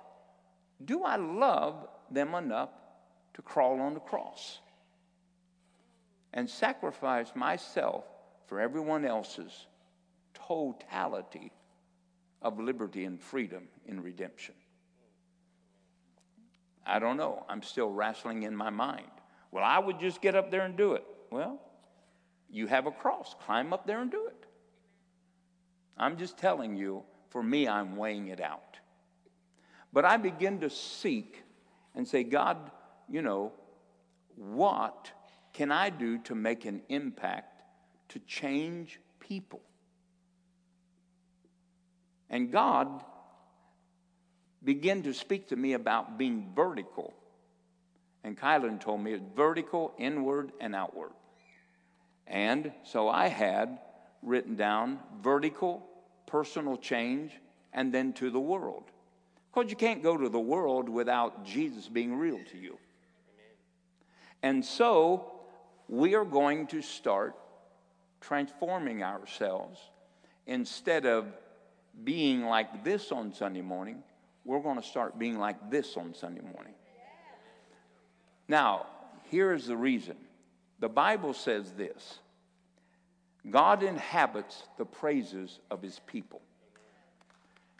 [0.84, 2.70] do I love them enough
[3.34, 4.60] to crawl on the cross
[6.32, 8.04] and sacrifice myself
[8.46, 9.66] for everyone else's
[10.34, 11.50] totality
[12.42, 14.54] of liberty and freedom in redemption.
[16.86, 17.44] I don't know.
[17.48, 19.10] I'm still wrestling in my mind.
[19.50, 21.04] Well, I would just get up there and do it.
[21.30, 21.60] Well,
[22.50, 23.34] you have a cross.
[23.44, 24.46] Climb up there and do it.
[25.96, 28.78] I'm just telling you, for me, I'm weighing it out.
[29.92, 31.42] But I begin to seek
[31.94, 32.70] and say, God,
[33.08, 33.52] you know,
[34.36, 35.10] what
[35.52, 37.62] can I do to make an impact
[38.10, 39.62] to change people?
[42.28, 43.04] And God
[44.62, 47.14] began to speak to me about being vertical.
[48.26, 51.12] And Kylan told me it's vertical, inward, and outward.
[52.26, 53.78] And so I had
[54.20, 55.86] written down vertical,
[56.26, 57.30] personal change,
[57.72, 58.82] and then to the world.
[59.54, 62.78] Because you can't go to the world without Jesus being real to you.
[64.42, 65.30] And so
[65.88, 67.36] we are going to start
[68.20, 69.78] transforming ourselves
[70.48, 71.26] instead of
[72.02, 74.02] being like this on Sunday morning,
[74.44, 76.74] we're going to start being like this on Sunday morning.
[78.48, 78.86] Now,
[79.24, 80.16] here's the reason
[80.78, 82.20] the Bible says this
[83.50, 86.40] God inhabits the praises of his people.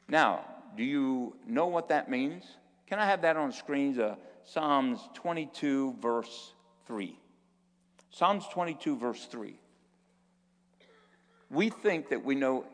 [0.09, 0.45] Now,
[0.77, 2.45] do you know what that means?
[2.87, 3.99] Can I have that on screens?
[3.99, 6.53] Uh, Psalms 22, verse
[6.87, 7.19] 3.
[8.11, 9.59] Psalms 22, verse 3.
[11.51, 12.65] We think that we know,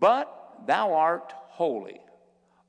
[0.00, 2.00] but thou art holy,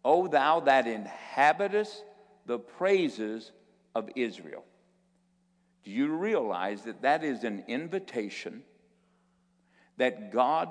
[0.05, 2.03] O thou that inhabitest
[2.49, 3.51] the praises
[3.93, 4.65] of Israel.
[5.83, 8.63] Do you realize that that is an invitation
[9.97, 10.67] that God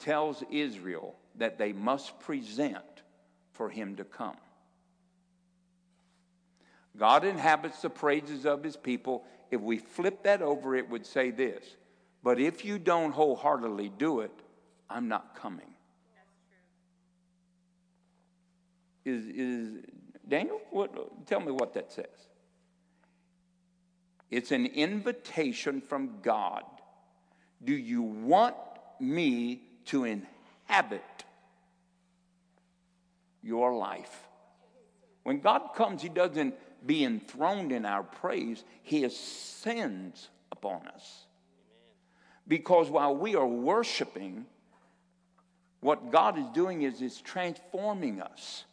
[0.00, 3.04] tells Israel that they must present
[3.52, 4.36] for him to come?
[6.96, 9.24] God inhabits the praises of his people.
[9.52, 11.76] If we flip that over, it would say this
[12.24, 14.32] But if you don't wholeheartedly do it,
[14.90, 15.74] I'm not coming.
[19.04, 19.93] Is, is
[20.28, 20.60] Daniel?
[20.70, 22.06] What, tell me what that says.
[24.30, 26.64] It's an invitation from God.
[27.62, 28.56] Do you want
[29.00, 31.24] me to inhabit
[33.42, 34.28] your life?
[35.22, 36.54] When God comes, He doesn't
[36.86, 41.26] be enthroned in our praise, He ascends upon us.
[42.46, 44.46] Because while we are worshiping,
[45.80, 48.64] what God is doing is, is transforming us.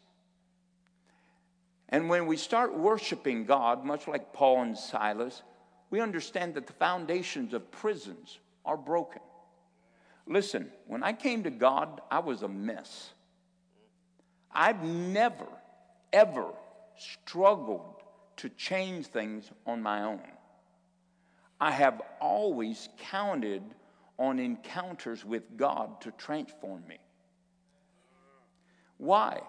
[1.91, 5.43] And when we start worshiping God, much like Paul and Silas,
[5.89, 9.21] we understand that the foundations of prisons are broken.
[10.25, 13.11] Listen, when I came to God, I was a mess.
[14.53, 15.47] I've never,
[16.13, 16.47] ever
[16.97, 18.01] struggled
[18.37, 20.21] to change things on my own.
[21.59, 23.63] I have always counted
[24.17, 26.97] on encounters with God to transform me.
[28.97, 29.41] Why?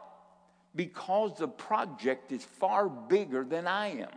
[0.74, 4.08] Because the project is far bigger than I am.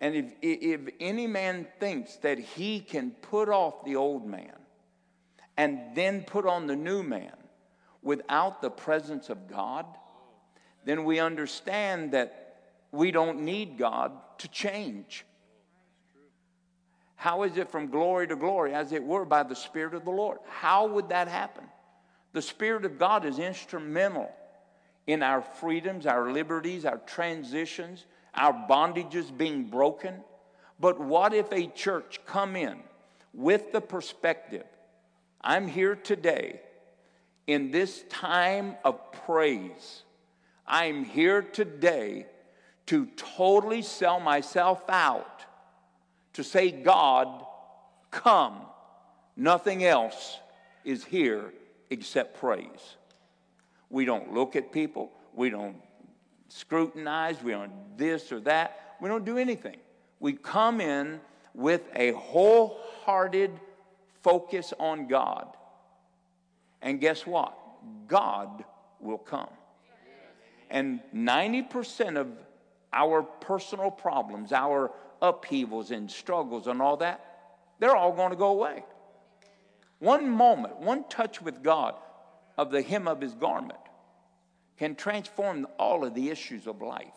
[0.00, 4.56] And if, if any man thinks that he can put off the old man
[5.56, 7.36] and then put on the new man
[8.02, 9.86] without the presence of God,
[10.84, 12.56] then we understand that
[12.90, 15.24] we don't need God to change.
[17.16, 20.10] How is it from glory to glory, as it were, by the Spirit of the
[20.10, 20.38] Lord?
[20.46, 21.64] How would that happen?
[22.34, 24.30] The Spirit of God is instrumental
[25.06, 30.14] in our freedoms, our liberties, our transitions, our bondages being broken.
[30.80, 32.78] But what if a church come in
[33.32, 34.64] with the perspective,
[35.40, 36.60] I'm here today
[37.46, 40.02] in this time of praise.
[40.66, 42.26] I'm here today
[42.86, 45.44] to totally sell myself out
[46.34, 47.44] to say, God,
[48.10, 48.56] come.
[49.36, 50.38] Nothing else
[50.84, 51.52] is here
[51.90, 52.96] except praise.
[53.90, 55.12] We don't look at people.
[55.34, 55.76] We don't
[56.48, 57.42] scrutinize.
[57.42, 58.96] We don't this or that.
[59.00, 59.76] We don't do anything.
[60.20, 61.20] We come in
[61.54, 63.50] with a wholehearted
[64.22, 65.48] focus on God.
[66.82, 67.56] And guess what?
[68.08, 68.64] God
[69.00, 69.50] will come.
[70.70, 72.28] And 90% of
[72.92, 77.24] our personal problems, our upheavals and struggles and all that,
[77.78, 78.84] they're all going to go away.
[79.98, 81.94] One moment, one touch with God
[82.56, 83.78] of the hem of his garment
[84.78, 87.08] can transform all of the issues of life.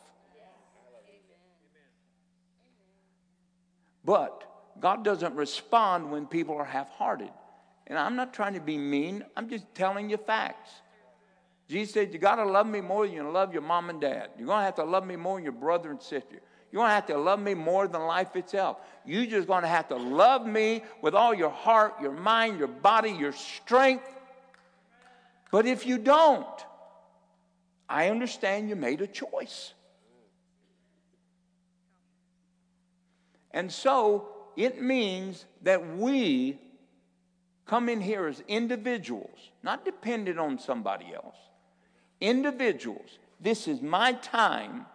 [4.05, 4.43] But
[4.79, 7.31] God doesn't respond when people are half hearted.
[7.87, 10.71] And I'm not trying to be mean, I'm just telling you facts.
[11.67, 14.29] Jesus said, You got to love me more than you love your mom and dad.
[14.37, 16.39] You're going to have to love me more than your brother and sister.
[16.71, 18.77] You're going to have to love me more than life itself.
[19.05, 22.67] You're just going to have to love me with all your heart, your mind, your
[22.67, 24.16] body, your strength.
[25.51, 26.45] But if you don't,
[27.89, 29.73] I understand you made a choice.
[33.51, 36.59] And so it means that we
[37.65, 41.35] come in here as individuals, not dependent on somebody else.
[42.19, 43.19] Individuals.
[43.39, 44.85] This is my time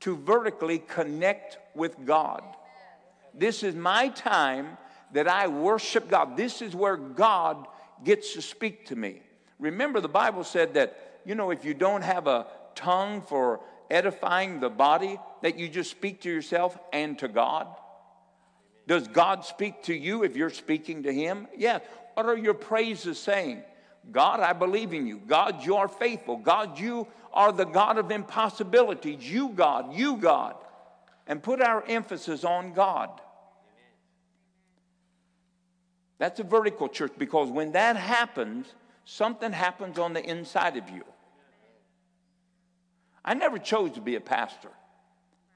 [0.00, 2.42] to vertically connect with God.
[3.34, 4.76] This is my time
[5.12, 6.36] that I worship God.
[6.36, 7.66] This is where God
[8.02, 9.22] gets to speak to me.
[9.60, 14.58] Remember, the Bible said that, you know, if you don't have a tongue for edifying
[14.60, 17.66] the body, that you just speak to yourself and to God.
[18.86, 21.46] Does God speak to you if you're speaking to Him?
[21.56, 21.82] Yes.
[22.14, 23.62] What are your praises saying?
[24.10, 25.20] God, I believe in you.
[25.26, 26.36] God, you are faithful.
[26.36, 29.30] God, you are the God of impossibilities.
[29.30, 30.56] You, God, you, God.
[31.26, 33.10] And put our emphasis on God.
[36.18, 38.66] That's a vertical church because when that happens,
[39.10, 41.02] something happens on the inside of you.
[43.24, 44.70] I never chose to be a pastor.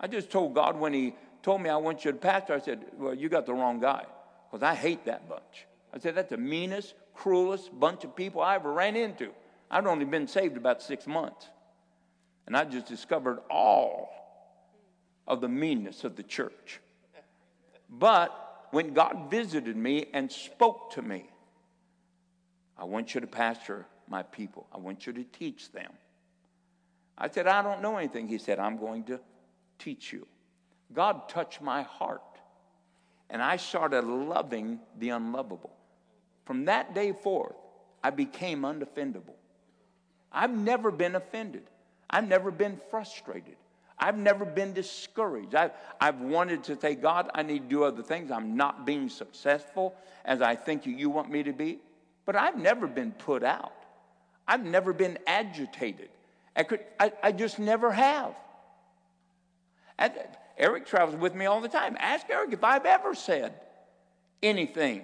[0.01, 2.85] I just told God when He told me I want you to pastor, I said,
[2.99, 4.05] Well, you got the wrong guy
[4.51, 5.67] because I hate that bunch.
[5.93, 9.31] I said, That's the meanest, cruelest bunch of people I ever ran into.
[9.71, 11.49] I'd only been saved about six months.
[12.47, 14.11] And I just discovered all
[15.27, 16.81] of the meanness of the church.
[17.89, 21.31] But when God visited me and spoke to me,
[22.77, 24.67] I want you to pastor my people.
[24.73, 25.93] I want you to teach them.
[27.17, 28.27] I said, I don't know anything.
[28.27, 29.21] He said, I'm going to
[29.79, 30.27] teach you.
[30.93, 32.23] God touched my heart,
[33.31, 35.73] and I started loving the unlovable.
[36.45, 37.57] From that day forth,
[38.03, 39.35] I became undefendable.
[40.31, 41.63] I've never been offended.
[42.11, 43.57] I've never been frustrated.
[43.99, 45.55] I've never been discouraged.
[45.55, 45.71] I've,
[46.01, 48.31] I've wanted to say, God, I need to do other things.
[48.31, 49.95] I'm not being successful
[50.25, 51.79] as I think you want me to be.
[52.27, 53.73] But I've never been put out.
[54.47, 56.09] I've never been agitated.
[56.57, 58.35] I, could, I, I just never have.
[60.57, 61.97] Eric travels with me all the time.
[61.99, 63.55] Ask Eric if I've ever said
[64.43, 65.03] anything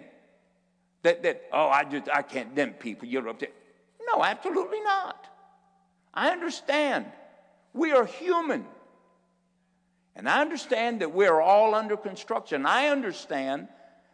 [1.02, 3.50] that, that oh, I just, I can't, them people, you're up there.
[4.06, 5.26] No, absolutely not.
[6.12, 7.06] I understand.
[7.72, 8.64] We are human.
[10.16, 12.66] And I understand that we're all under construction.
[12.66, 13.68] I understand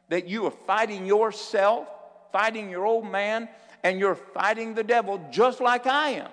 [0.08, 1.88] that you are fighting yourself,
[2.36, 3.48] fighting your old man,
[3.82, 6.28] and you're fighting the devil just like I am.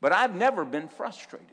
[0.00, 1.48] But I've never been frustrated.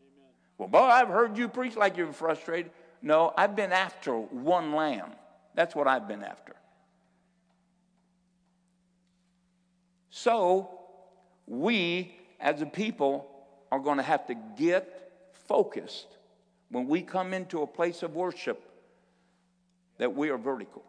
[0.00, 0.30] Amen.
[0.58, 2.70] Well, boy, I've heard you preach like you're frustrated.
[3.02, 5.10] No, I've been after one lamb.
[5.56, 6.54] That's what I've been after.
[10.10, 10.70] So,
[11.48, 13.28] we as a people
[13.72, 16.06] are going to have to get focused
[16.70, 18.62] when we come into a place of worship
[19.96, 20.84] that we are vertical.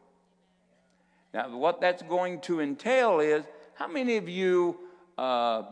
[1.33, 4.79] Now, what that's going to entail is how many of you
[5.17, 5.63] uh,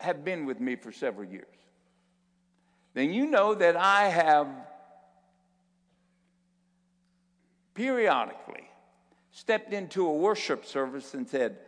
[0.00, 1.46] have been with me for several years?
[2.94, 4.46] Then you know that I have
[7.74, 8.70] periodically
[9.32, 11.58] stepped into a worship service and said,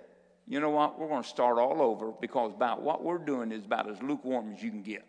[0.47, 0.99] you know what?
[0.99, 4.53] We're going to start all over because about what we're doing is about as lukewarm
[4.55, 5.05] as you can get.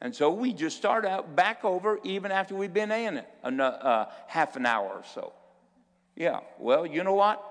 [0.00, 3.62] And so we just start out back over even after we've been in it a
[3.62, 5.32] uh, half an hour or so.
[6.16, 7.42] Yeah, well, you know what?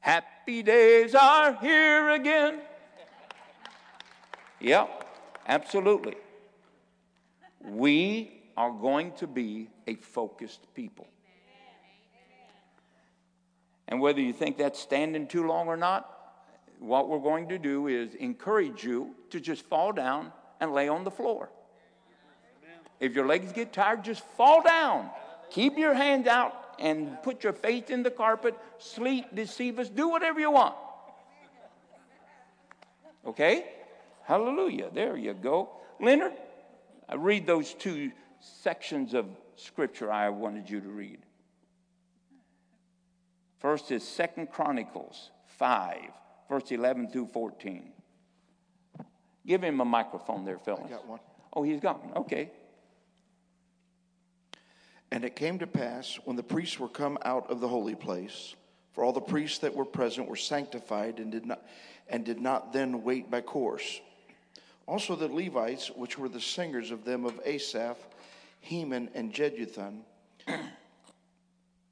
[0.00, 2.60] Happy days are here again.
[4.60, 5.06] Yep,
[5.46, 6.16] absolutely.
[7.62, 11.06] We are going to be a focused people.
[13.86, 16.14] And whether you think that's standing too long or not,
[16.78, 21.04] what we're going to do is encourage you to just fall down and lay on
[21.04, 21.50] the floor.
[23.00, 25.10] If your legs get tired, just fall down.
[25.50, 28.54] Keep your hands out and put your faith in the carpet.
[28.78, 30.74] Sleep, deceive us, do whatever you want.
[33.26, 33.66] Okay?
[34.24, 34.90] Hallelujah.
[34.92, 35.70] There you go.
[36.00, 36.32] Leonard,
[37.08, 39.26] I read those two sections of
[39.56, 41.18] scripture I wanted you to read.
[43.58, 45.96] First is Second Chronicles 5,
[46.48, 47.92] verse 11 through 14.
[49.46, 50.84] Give him a microphone there, Phyllis.
[50.86, 51.20] I got one.
[51.52, 52.16] Oh, he's got one.
[52.18, 52.50] Okay.
[55.10, 58.54] And it came to pass when the priests were come out of the holy place,
[58.92, 61.62] for all the priests that were present were sanctified and did not
[62.08, 64.00] and did not then wait by course.
[64.86, 67.98] Also the Levites, which were the singers of them of Asaph,
[68.60, 70.00] Heman, and Jeduthun,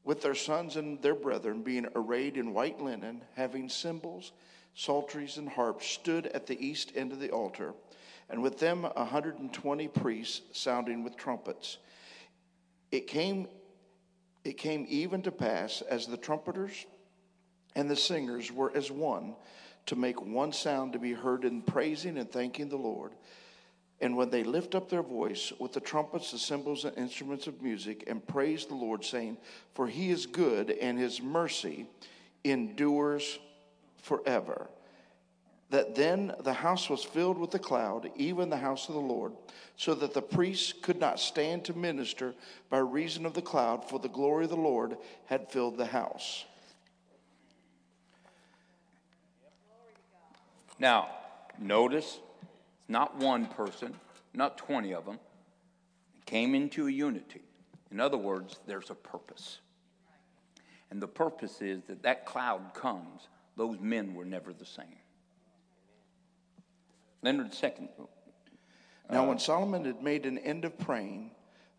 [0.04, 4.32] with their sons and their brethren, being arrayed in white linen, having cymbals,
[4.74, 7.74] psalteries, and harps, stood at the east end of the altar.
[8.28, 11.78] and with them a 120 priests sounding with trumpets.
[12.90, 13.48] It came,
[14.44, 16.86] it came even to pass as the trumpeters
[17.74, 19.34] and the singers were as one
[19.86, 23.12] to make one sound to be heard in praising and thanking the Lord.
[24.00, 27.62] And when they lift up their voice with the trumpets, the cymbals, and instruments of
[27.62, 29.38] music, and praise the Lord, saying,
[29.74, 31.86] For he is good, and his mercy
[32.44, 33.38] endures
[34.02, 34.68] forever.
[35.70, 39.32] That then the house was filled with the cloud, even the house of the Lord,
[39.76, 42.34] so that the priests could not stand to minister
[42.70, 44.96] by reason of the cloud, for the glory of the Lord
[45.26, 46.44] had filled the house.
[50.78, 51.08] Now,
[51.58, 52.20] notice
[52.88, 53.94] not one person,
[54.34, 55.18] not 20 of them,
[56.26, 57.42] came into a unity.
[57.90, 59.60] In other words, there's a purpose.
[60.90, 64.98] And the purpose is that that cloud comes, those men were never the same.
[67.22, 67.88] Leonard second.
[69.10, 71.30] Now, when Solomon had made an end of praying,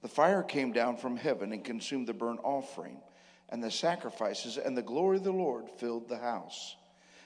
[0.02, 2.98] the fire came down from heaven and consumed the burnt offering
[3.50, 6.76] and the sacrifices, and the glory of the Lord filled the house.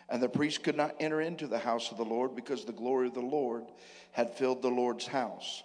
[0.10, 3.08] And the priest could not enter into the house of the Lord because the glory
[3.08, 3.64] of the Lord
[4.12, 5.64] had filled the Lord's house.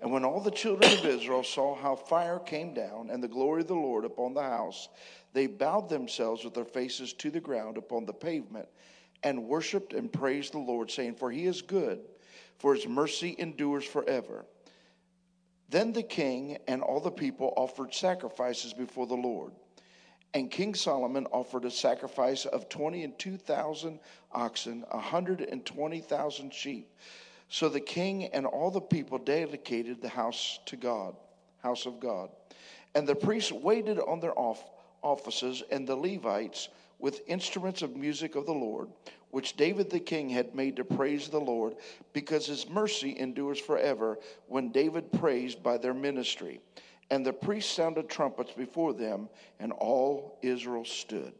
[0.00, 3.62] And when all the children of Israel saw how fire came down and the glory
[3.62, 4.88] of the Lord upon the house,
[5.32, 8.68] they bowed themselves with their faces to the ground upon the pavement
[9.24, 12.00] and worshiped and praised the Lord, saying, For he is good,
[12.58, 14.44] for his mercy endures forever.
[15.70, 19.52] Then the king and all the people offered sacrifices before the Lord.
[20.34, 24.00] And King Solomon offered a sacrifice of 20 and 2,000
[24.32, 26.90] oxen, 120,000 sheep.
[27.48, 31.14] So the king and all the people dedicated the house to God,
[31.62, 32.30] house of God.
[32.94, 34.70] And the priests waited on their off-
[35.02, 36.68] offices, and the Levites
[37.04, 38.88] with instruments of music of the Lord,
[39.30, 41.74] which David the king had made to praise the Lord,
[42.14, 46.62] because his mercy endures forever, when David praised by their ministry.
[47.10, 49.28] And the priests sounded trumpets before them,
[49.60, 51.34] and all Israel stood.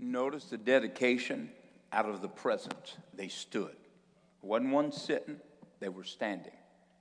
[0.00, 1.52] Notice the dedication
[1.92, 2.96] out of the presence.
[3.14, 3.76] They stood.
[4.40, 5.36] Wasn't one sitting,
[5.78, 6.56] they were standing.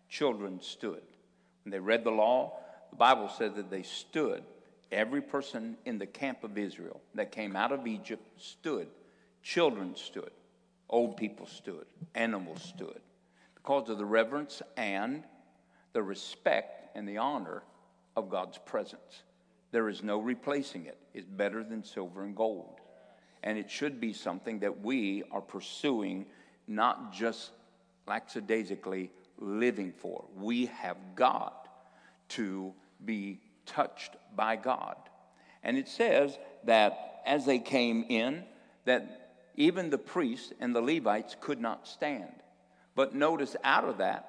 [0.08, 1.02] Children stood.
[1.64, 2.60] When they read the law,
[2.92, 4.44] the Bible said that they stood.
[4.92, 8.88] Every person in the camp of Israel that came out of Egypt stood.
[9.42, 10.32] Children stood.
[10.90, 11.86] Old people stood.
[12.16, 13.00] Animals stood.
[13.56, 15.24] Because of the reverence and
[15.94, 17.64] the respect and the honor
[18.18, 19.24] of God's presence.
[19.72, 20.98] There is no replacing it.
[21.14, 22.80] It's better than silver and gold.
[23.44, 26.26] And it should be something that we are pursuing,
[26.68, 27.52] not just
[28.08, 30.26] lackadaisically living for.
[30.36, 31.70] We have got
[32.30, 32.74] to
[33.06, 33.40] be
[33.72, 34.96] touched by God.
[35.64, 38.44] And it says that as they came in,
[38.86, 42.32] that even the priests and the Levites could not stand.
[42.96, 44.28] But notice out of that,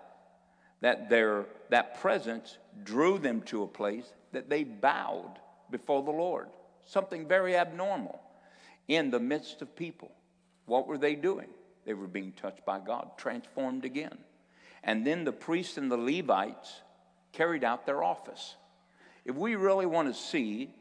[0.81, 5.39] that their that presence drew them to a place that they bowed
[5.71, 6.49] before the Lord.
[6.85, 8.21] Something very abnormal
[8.89, 10.13] in the midst of people.
[10.67, 11.49] What were they doing?
[11.85, 14.19] They were being touched by God, transformed again.
[14.85, 16.83] And then the priests and the Levites
[17.33, 18.57] carried out their office.
[19.25, 20.75] If we really want to see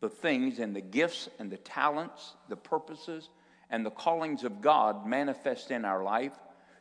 [0.00, 3.28] the things and the gifts and the talents, the purposes,
[3.70, 6.32] and the callings of God manifest in our life,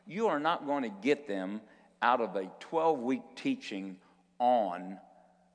[0.08, 1.62] you are not going to get them
[2.02, 3.98] out of a 12 week teaching
[4.40, 4.98] on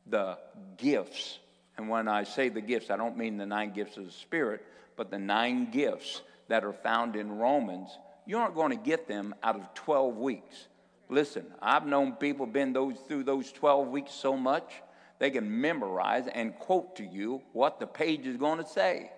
[0.06, 0.38] the
[0.76, 1.38] gifts.
[1.76, 4.64] And when I say the gifts, I don't mean the nine gifts of the Spirit,
[4.96, 7.90] but the nine gifts that are found in Romans.
[8.26, 10.68] You aren't going to get them out of 12 weeks.
[11.08, 14.70] Listen, I've known people been those through those 12 weeks so much
[15.18, 19.10] they can memorize and quote to you what the page is going to say.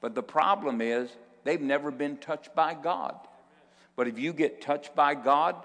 [0.00, 1.10] But the problem is
[1.44, 3.16] they've never been touched by God.
[3.96, 5.56] But if you get touched by God,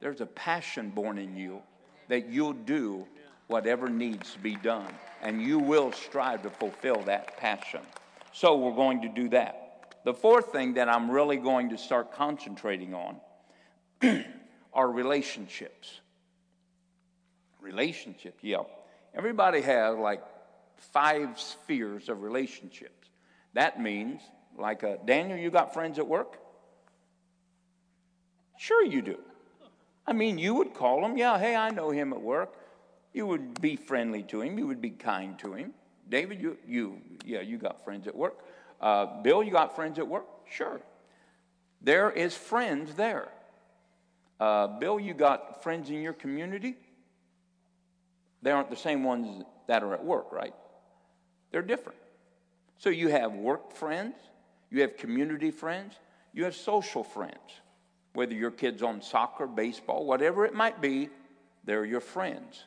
[0.00, 1.60] there's a passion born in you
[2.08, 3.06] that you'll do
[3.48, 4.92] whatever needs to be done.
[5.22, 7.80] And you will strive to fulfill that passion.
[8.32, 9.96] So we're going to do that.
[10.04, 13.16] The fourth thing that I'm really going to start concentrating on
[14.72, 16.00] are relationships.
[17.60, 18.62] Relationships, yeah.
[19.14, 20.22] Everybody has like
[20.76, 23.08] five spheres of relationships.
[23.54, 24.20] That means,
[24.56, 26.38] like, uh, Daniel, you got friends at work?
[28.58, 29.18] Sure, you do.
[30.06, 32.54] I mean, you would call him, yeah, hey, I know him at work.
[33.12, 35.72] You would be friendly to him, you would be kind to him.
[36.08, 38.38] David, you, you yeah, you got friends at work.
[38.80, 40.26] Uh, Bill, you got friends at work?
[40.48, 40.80] Sure.
[41.82, 43.28] There is friends there.
[44.38, 46.76] Uh, Bill, you got friends in your community?
[48.42, 50.54] They aren't the same ones that are at work, right?
[51.50, 51.98] They're different.
[52.78, 54.14] So you have work friends,
[54.70, 55.94] you have community friends,
[56.32, 57.60] you have social friends.
[58.14, 61.10] Whether your kid's on soccer, baseball, whatever it might be,
[61.64, 62.64] they're your friends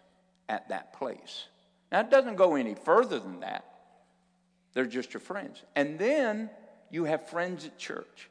[0.47, 1.47] at that place.
[1.91, 3.65] Now, it doesn't go any further than that.
[4.74, 5.63] They're just your friends.
[5.76, 6.49] And then
[6.89, 8.30] you have friends at church.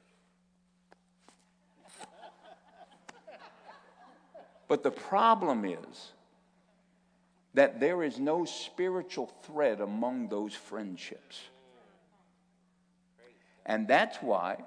[4.68, 6.12] But the problem is
[7.54, 11.40] that there is no spiritual thread among those friendships.
[13.66, 14.58] And that's why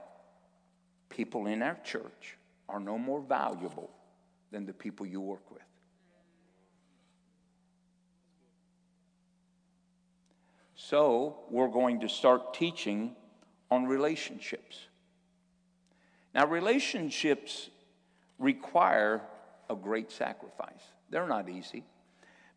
[1.09, 2.37] people in our church
[2.69, 3.89] are no more valuable
[4.51, 5.61] than the people you work with.
[10.75, 13.15] So, we're going to start teaching
[13.71, 14.77] on relationships.
[16.35, 17.71] Now, relationships
[18.37, 19.21] require
[19.67, 20.83] a great sacrifice.
[21.09, 21.85] They're not easy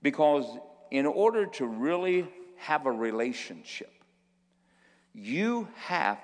[0.02, 0.46] because,
[0.90, 2.26] in order to really
[2.56, 3.92] have a relationship,
[5.14, 6.18] you have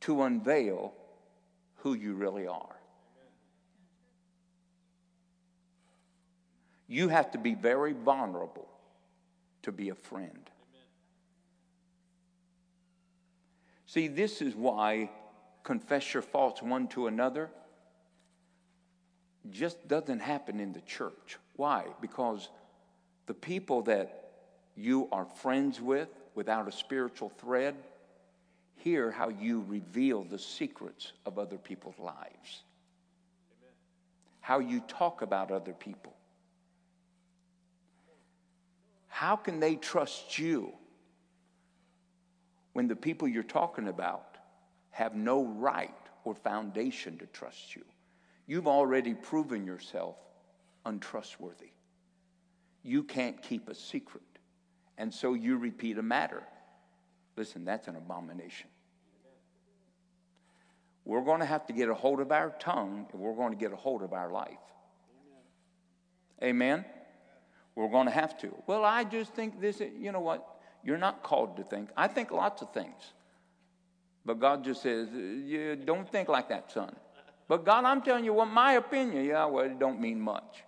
[0.00, 0.92] to unveil
[1.76, 2.76] who you really are.
[6.88, 8.68] You have to be very vulnerable
[9.62, 10.50] to be a friend.
[13.86, 15.10] See, this is why
[15.64, 17.50] confess your faults one to another
[19.50, 21.38] just doesn't happen in the church.
[21.56, 21.86] Why?
[22.00, 22.48] Because
[23.26, 24.30] the people that
[24.76, 27.74] you are friends with without a spiritual thread
[28.76, 32.62] hear how you reveal the secrets of other people's lives,
[33.50, 33.72] Amen.
[34.40, 36.14] how you talk about other people.
[39.08, 40.72] How can they trust you
[42.74, 44.36] when the people you're talking about
[44.90, 45.90] have no right
[46.24, 47.82] or foundation to trust you?
[48.46, 50.16] You've already proven yourself
[50.86, 51.72] untrustworthy.
[52.82, 54.22] You can't keep a secret.
[54.96, 56.42] And so you repeat a matter.
[57.36, 58.68] Listen, that's an abomination.
[61.04, 63.58] We're going to have to get a hold of our tongue and we're going to
[63.58, 64.58] get a hold of our life.
[66.42, 66.84] Amen?
[67.74, 68.54] We're going to have to.
[68.66, 70.46] Well, I just think this, you know what?
[70.82, 71.90] You're not called to think.
[71.96, 73.12] I think lots of things.
[74.24, 76.96] But God just says, you don't think like that, son.
[77.48, 80.64] But God, I'm telling you what my opinion, yeah, well, it don't mean much.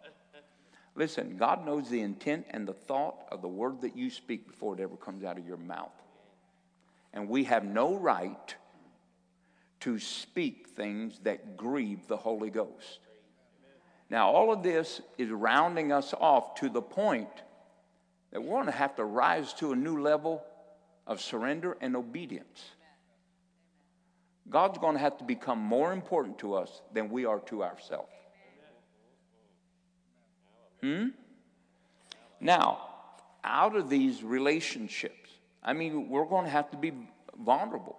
[0.99, 4.74] Listen, God knows the intent and the thought of the word that you speak before
[4.74, 5.92] it ever comes out of your mouth.
[7.14, 8.55] And we have no right
[9.80, 12.99] to speak things that grieve the Holy Ghost.
[14.11, 17.28] Now, all of this is rounding us off to the point
[18.32, 20.42] that we're going to have to rise to a new level
[21.07, 22.72] of surrender and obedience.
[24.51, 28.11] God's going to have to become more important to us than we are to ourselves.
[30.82, 31.08] Hmm?
[32.40, 32.88] Now,
[33.44, 35.30] out of these relationships,
[35.62, 36.92] I mean, we're going to have to be
[37.38, 37.98] vulnerable.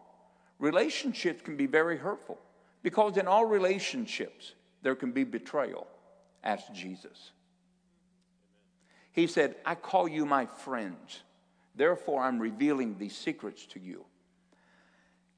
[0.59, 2.37] Relationships can be very hurtful
[2.83, 5.87] because in all relationships, there can be betrayal.
[6.43, 7.31] Ask Jesus.
[9.11, 11.21] He said, I call you my friends.
[11.75, 14.05] Therefore, I'm revealing these secrets to you.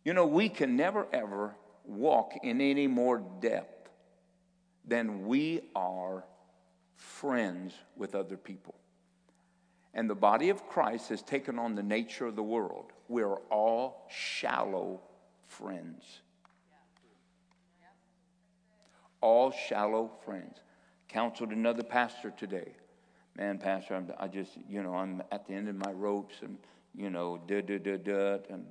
[0.03, 3.89] You know, we can never ever walk in any more depth
[4.85, 6.23] than we are
[7.01, 8.75] friends with other people.
[9.93, 12.93] And the body of Christ has taken on the nature of the world.
[13.09, 15.01] We're all shallow
[15.47, 16.03] friends.
[19.19, 20.59] All shallow friends.
[21.09, 22.71] Counseled another pastor today.
[23.35, 26.57] Man, Pastor, I'm, I just, you know, I'm at the end of my ropes and,
[26.95, 28.65] you know, da da da da, and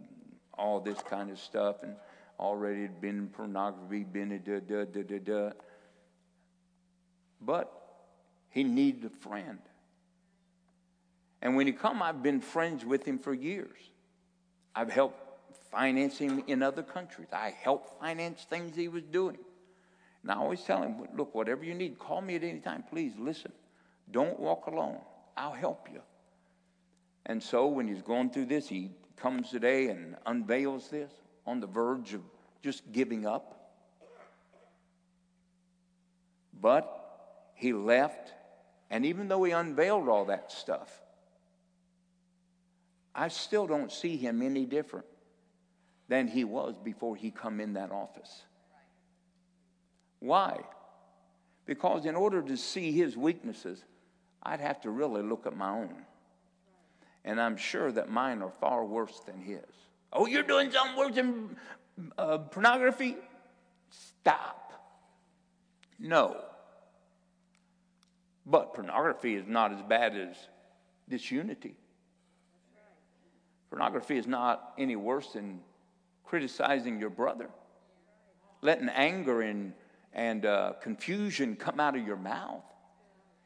[0.54, 1.94] all this kind of stuff, and
[2.38, 5.50] already been in pornography, been da da da da da.
[7.40, 7.79] But
[8.50, 9.58] he needed a friend.
[11.42, 13.78] And when he come, I've been friends with him for years.
[14.74, 15.18] I've helped
[15.70, 17.28] finance him in other countries.
[17.32, 19.38] I helped finance things he was doing.
[20.22, 22.84] And I always tell him, look, whatever you need, call me at any time.
[22.90, 23.52] Please listen.
[24.10, 24.98] Don't walk alone.
[25.36, 26.02] I'll help you.
[27.26, 31.12] And so when he's going through this, he comes today and unveils this
[31.46, 32.22] on the verge of
[32.62, 33.56] just giving up.
[36.60, 38.32] But he left,
[38.90, 41.02] and even though he unveiled all that stuff,
[43.14, 45.06] I still don't see him any different
[46.08, 48.42] than he was before he come in that office.
[50.18, 50.60] Why?
[51.66, 53.84] Because in order to see his weaknesses,
[54.42, 55.94] I'd have to really look at my own.
[57.24, 59.64] And I'm sure that mine are far worse than his.
[60.12, 61.56] Oh, you're doing something worse than
[62.18, 63.16] uh, pornography?
[63.90, 64.72] Stop.
[65.98, 66.42] No.
[68.46, 70.36] But pornography is not as bad as
[71.08, 71.76] disunity.
[73.70, 75.60] Pornography is not any worse than
[76.24, 77.50] criticizing your brother.
[78.62, 79.72] letting anger and,
[80.12, 82.62] and uh, confusion come out of your mouth.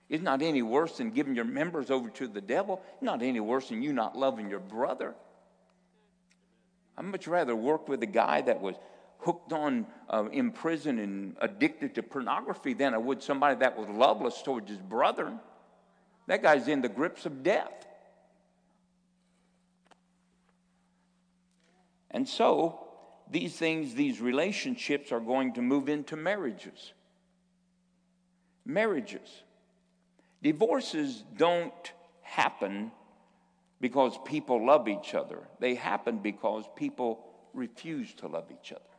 [0.09, 2.83] It's not any worse than giving your members over to the devil.
[2.95, 5.15] It's not any worse than you not loving your brother.
[6.97, 8.77] I'd much rather work with a guy that was
[9.25, 13.89] hooked on uh, in prison and addicted to pornography than I would somebody that was
[13.89, 15.33] loveless towards his brother.
[16.27, 17.87] That guy's in the grips of death.
[22.11, 22.81] And so,
[23.31, 26.93] these things, these relationships are going to move into marriages.
[28.65, 29.43] Marriages.
[30.43, 32.93] Divorces don't happen
[33.81, 38.94] because people love each other, they happen because people refuse to love each other.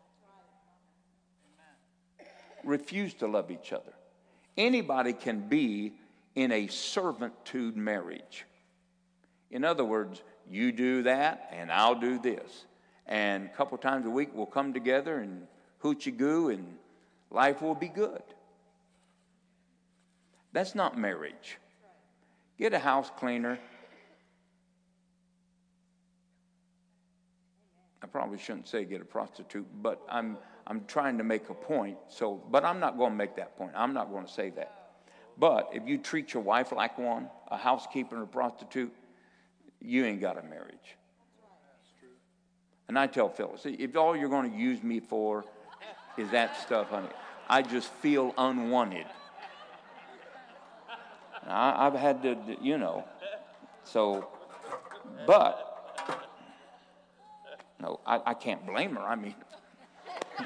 [2.66, 3.93] Refuse to love each other.
[4.57, 5.93] Anybody can be
[6.36, 8.45] in a servitude marriage.
[9.51, 12.66] In other words, you do that and I'll do this.
[13.05, 15.47] And a couple times a week we'll come together and
[15.84, 16.78] hoochie goo and
[17.30, 18.24] life will be good.
[20.51, 21.57] That's not marriage.
[22.57, 23.59] Get a house cleaner.
[28.01, 30.38] I probably shouldn't say get a prostitute, but I'm,
[30.68, 31.97] I'm trying to make a point.
[32.09, 33.72] So, but I'm not going to make that point.
[33.76, 34.72] I'm not going to say that.
[35.38, 38.93] But if you treat your wife like one, a housekeeper and a prostitute,
[39.82, 40.97] you ain't got a marriage.
[42.88, 45.43] And I tell Phyllis, if all you're going to use me for
[46.18, 47.09] is that stuff, honey,
[47.49, 49.05] I just feel unwanted.
[51.47, 53.05] I, have had to, you know.
[53.84, 54.28] So,
[55.28, 56.32] but,
[57.80, 59.01] no, I, I can't blame her.
[59.01, 59.36] I mean,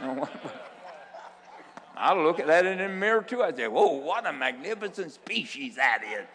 [1.95, 3.43] I look at that in the mirror too.
[3.43, 6.25] I say, whoa, what a magnificent species that is.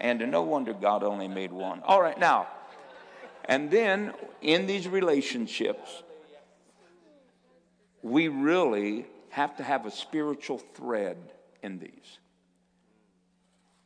[0.00, 1.80] And no wonder God only made one.
[1.84, 2.48] All right, now,
[3.46, 6.02] and then in these relationships,
[8.02, 11.16] we really have to have a spiritual thread
[11.62, 12.18] in these.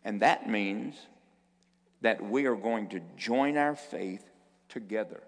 [0.04, 0.96] And that means
[2.00, 4.24] that we are going to join our faith
[4.68, 5.22] together.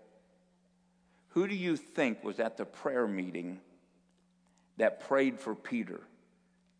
[1.28, 3.60] Who do you think was at the prayer meeting
[4.76, 6.00] that prayed for Peter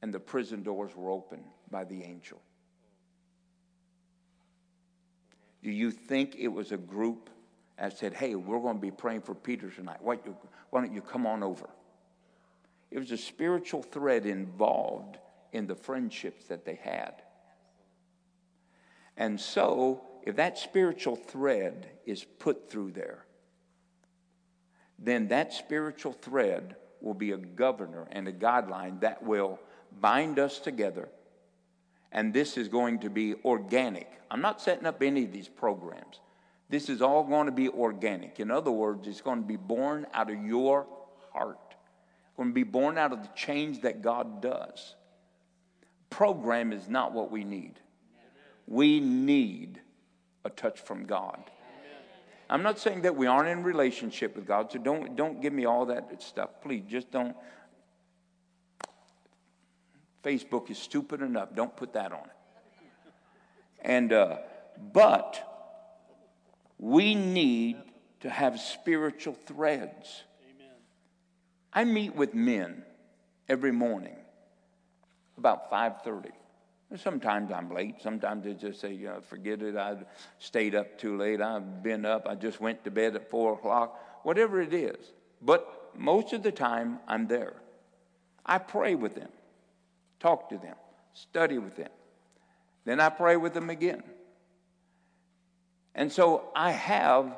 [0.01, 2.41] and the prison doors were opened by the angel?
[5.63, 7.31] Do you think it was a group
[7.79, 9.99] that said, hey, we're going to be praying for Peter tonight?
[10.01, 10.19] Why,
[10.73, 11.69] don't you come on over?
[12.91, 15.19] It was a spiritual thread involved
[15.53, 17.23] in the friendships that they had.
[19.17, 23.25] And so, if that spiritual thread is put through there,
[24.99, 29.59] then that spiritual thread will be a governor and a guideline that will
[30.01, 31.09] bind us together.
[32.13, 34.11] And this is going to be organic.
[34.31, 36.21] I'm not setting up any of these programs.
[36.69, 38.41] This is all going to be organic.
[38.41, 40.87] In other words, it's going to be born out of your
[41.33, 41.59] heart.
[41.69, 44.95] It's going to be born out of the change that God does.
[46.09, 47.81] Program is not what we need.
[48.67, 49.81] We need
[50.45, 51.43] a touch from God.
[52.53, 55.65] I'm not saying that we aren't in relationship with God, so don't, don't give me
[55.65, 56.51] all that stuff.
[56.63, 57.35] Please, just don't.
[60.23, 61.49] Facebook is stupid enough.
[61.55, 63.13] Don't put that on it.
[63.81, 64.37] And, uh,
[64.93, 65.43] but
[66.79, 67.79] we need
[68.21, 70.23] to have spiritual threads.
[70.55, 70.75] Amen.
[71.73, 72.85] I meet with men
[73.49, 74.17] every morning
[75.39, 76.33] about 5:30.
[76.97, 78.03] Sometimes I'm late.
[78.03, 79.77] Sometimes they just say, you know, forget it.
[79.77, 79.97] I
[80.39, 81.41] stayed up too late.
[81.41, 82.27] I've been up.
[82.29, 83.99] I just went to bed at four o'clock.
[84.25, 85.13] Whatever it is.
[85.41, 87.55] But most of the time, I'm there.
[88.45, 89.31] I pray with them,
[90.19, 90.75] talk to them,
[91.13, 91.91] study with them.
[92.85, 94.03] Then I pray with them again.
[95.95, 97.37] And so I have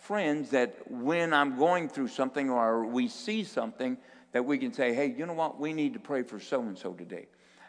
[0.00, 3.96] friends that when I'm going through something or we see something,
[4.32, 5.58] that we can say, hey, you know what?
[5.58, 7.26] We need to pray for so and so today.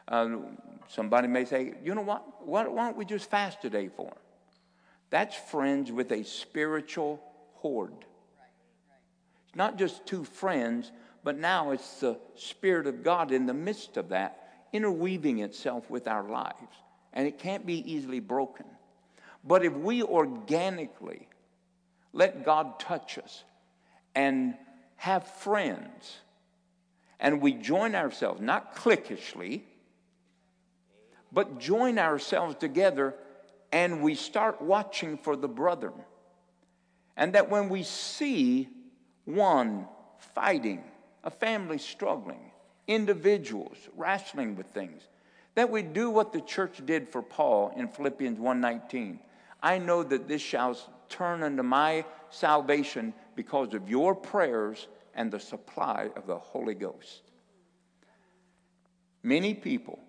[0.07, 0.37] Uh,
[0.87, 2.45] somebody may say, you know what?
[2.45, 4.19] Why, don't we just fast today for them?
[5.09, 7.21] That's friends with a spiritual
[7.55, 8.05] horde.
[9.47, 10.91] It's not just two friends,
[11.23, 16.07] but now it's the Spirit of God in the midst of that, interweaving itself with
[16.07, 16.75] our lives.
[17.13, 18.65] And it can't be easily broken.
[19.43, 21.27] But if we organically
[22.13, 23.43] let God touch us
[24.13, 24.55] and
[24.97, 26.17] have friends,
[27.19, 29.65] and we join ourselves, not cliquishly,
[31.35, 33.13] but join ourselves together
[33.73, 35.91] and we start watching for the brother.
[37.17, 38.69] And that when we see
[39.25, 39.85] one
[40.33, 40.81] fighting,
[41.25, 42.51] a family struggling,
[42.87, 45.01] individuals wrestling with things,
[45.55, 49.19] that we do what the church did for Paul in Philippians 1:19.
[49.61, 50.77] I know that this shall
[51.09, 57.23] turn unto my salvation because of your prayers and the supply of the Holy Ghost.
[59.21, 59.99] Many people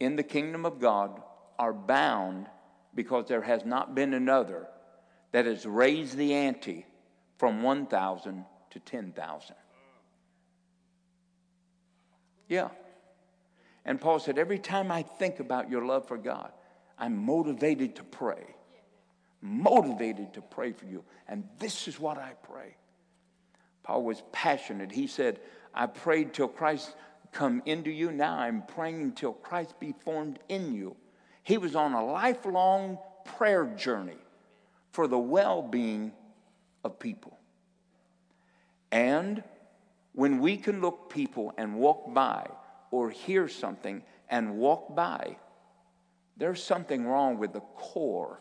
[0.00, 1.22] in the kingdom of God
[1.58, 2.46] are bound
[2.94, 4.66] because there has not been another
[5.32, 6.86] that has raised the ante
[7.38, 9.56] from 1,000 to 10,000.
[12.48, 12.68] Yeah.
[13.84, 16.52] And Paul said, Every time I think about your love for God,
[16.98, 18.54] I'm motivated to pray.
[19.40, 21.04] Motivated to pray for you.
[21.28, 22.76] And this is what I pray.
[23.82, 24.90] Paul was passionate.
[24.90, 25.40] He said,
[25.74, 26.94] I prayed till Christ
[27.36, 28.10] come into you.
[28.10, 30.96] Now I'm praying until Christ be formed in you.
[31.42, 34.16] He was on a lifelong prayer journey
[34.90, 36.12] for the well being
[36.82, 37.38] of people.
[38.90, 39.44] And
[40.12, 42.48] when we can look people and walk by
[42.90, 45.36] or hear something and walk by,
[46.38, 48.40] there's something wrong with the core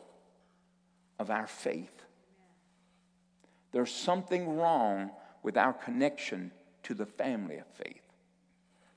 [1.20, 2.02] of our faith.
[3.74, 5.12] There's something wrong
[5.44, 6.52] with our connection
[6.84, 8.05] to the family of faith.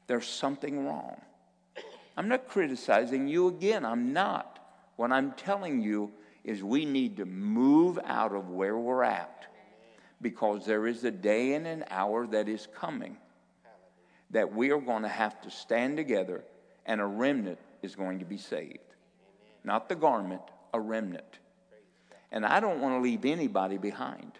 [0.08, 1.20] There's something wrong.
[2.16, 3.84] I'm not criticizing you again.
[3.84, 4.58] I'm not.
[4.96, 6.10] What I'm telling you
[6.42, 9.46] is we need to move out of where we're at
[10.20, 13.16] because there is a day and an hour that is coming
[14.30, 16.42] that we are going to have to stand together
[16.86, 18.78] and a remnant is going to be saved.
[19.62, 20.42] Not the garment,
[20.74, 21.38] a remnant.
[22.32, 24.32] And I don't want to leave anybody behind.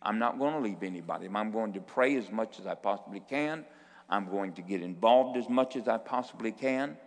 [0.00, 1.28] I'm not going to leave anybody.
[1.32, 3.64] I'm going to pray as much as I possibly can.
[4.12, 6.98] I'm going to get involved as much as I possibly can.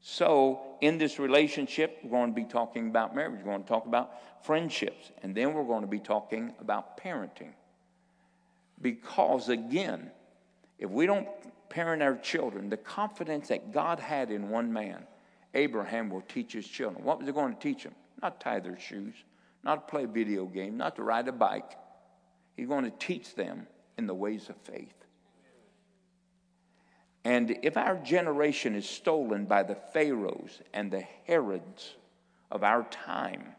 [0.00, 3.40] So, in this relationship, we're going to be talking about marriage.
[3.44, 5.10] We're going to talk about friendships.
[5.24, 7.50] And then we're going to be talking about parenting.
[8.80, 10.12] Because, again,
[10.78, 11.26] if we don't
[11.70, 15.02] parent our children, the confidence that God had in one man,
[15.54, 17.02] Abraham will teach his children.
[17.02, 17.94] What was he going to teach them?
[18.22, 19.14] Not tie their shoes,
[19.64, 21.72] not play video game, not to ride a bike.
[22.56, 23.66] He's going to teach them
[23.98, 24.94] in the ways of faith.
[27.24, 31.94] And if our generation is stolen by the Pharaohs and the Herods
[32.50, 33.54] of our time,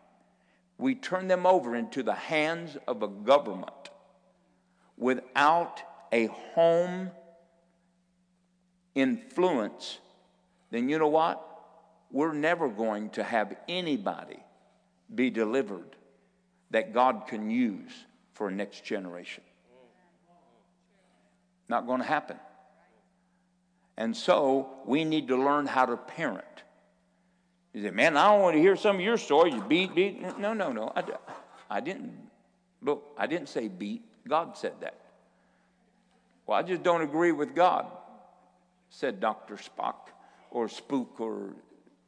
[0.78, 3.90] we turn them over into the hands of a government
[4.98, 5.82] without
[6.12, 7.12] a home
[8.96, 10.00] influence,
[10.72, 11.46] then you know what?
[12.12, 14.40] We're never going to have anybody
[15.14, 15.96] be delivered
[16.72, 17.92] that God can use
[18.34, 19.44] for a next generation.
[21.68, 22.38] Not going to happen.
[24.00, 26.46] And so we need to learn how to parent.
[27.74, 29.54] You say, man, I don't want to hear some of your stories.
[29.54, 30.40] You beat, beat.
[30.40, 30.94] No, no, no.
[30.96, 31.04] I,
[31.70, 32.14] I didn't.
[32.82, 34.02] Look, I didn't say beat.
[34.26, 35.02] God said that.
[36.48, 37.88] Well, I just don't agree with God,
[38.90, 39.56] said Dr.
[39.56, 39.96] Spock
[40.50, 41.54] or Spook or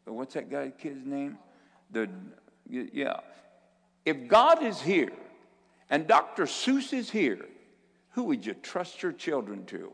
[0.05, 1.37] what's that guy kid's name?
[1.91, 2.09] The
[2.69, 3.19] yeah.
[4.05, 5.11] If God is here
[5.89, 6.45] and Dr.
[6.45, 7.45] Seuss is here,
[8.11, 9.91] who would you trust your children to?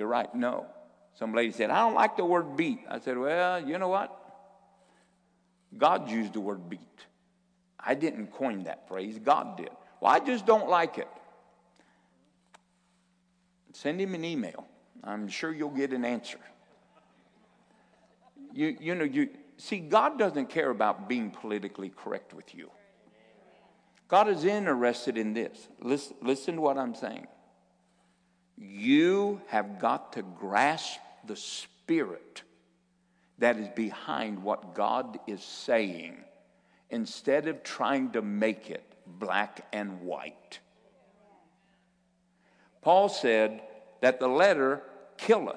[0.00, 0.64] You're right, no.
[1.12, 2.80] Some lady said, I don't like the word beat.
[2.88, 4.16] I said, Well, you know what?
[5.76, 6.80] God used the word beat.
[7.78, 9.68] I didn't coin that phrase, God did.
[10.00, 11.08] Well, I just don't like it.
[13.74, 14.66] Send him an email.
[15.04, 16.40] I'm sure you'll get an answer.
[18.54, 19.28] You, you know, you
[19.58, 22.70] see, God doesn't care about being politically correct with you.
[24.08, 25.68] God is interested in this.
[25.82, 27.26] Listen, listen to what I'm saying.
[28.60, 32.42] You have got to grasp the spirit
[33.38, 36.18] that is behind what God is saying
[36.90, 40.58] instead of trying to make it black and white.
[42.82, 43.62] Paul said
[44.02, 44.82] that the letter
[45.16, 45.56] killeth,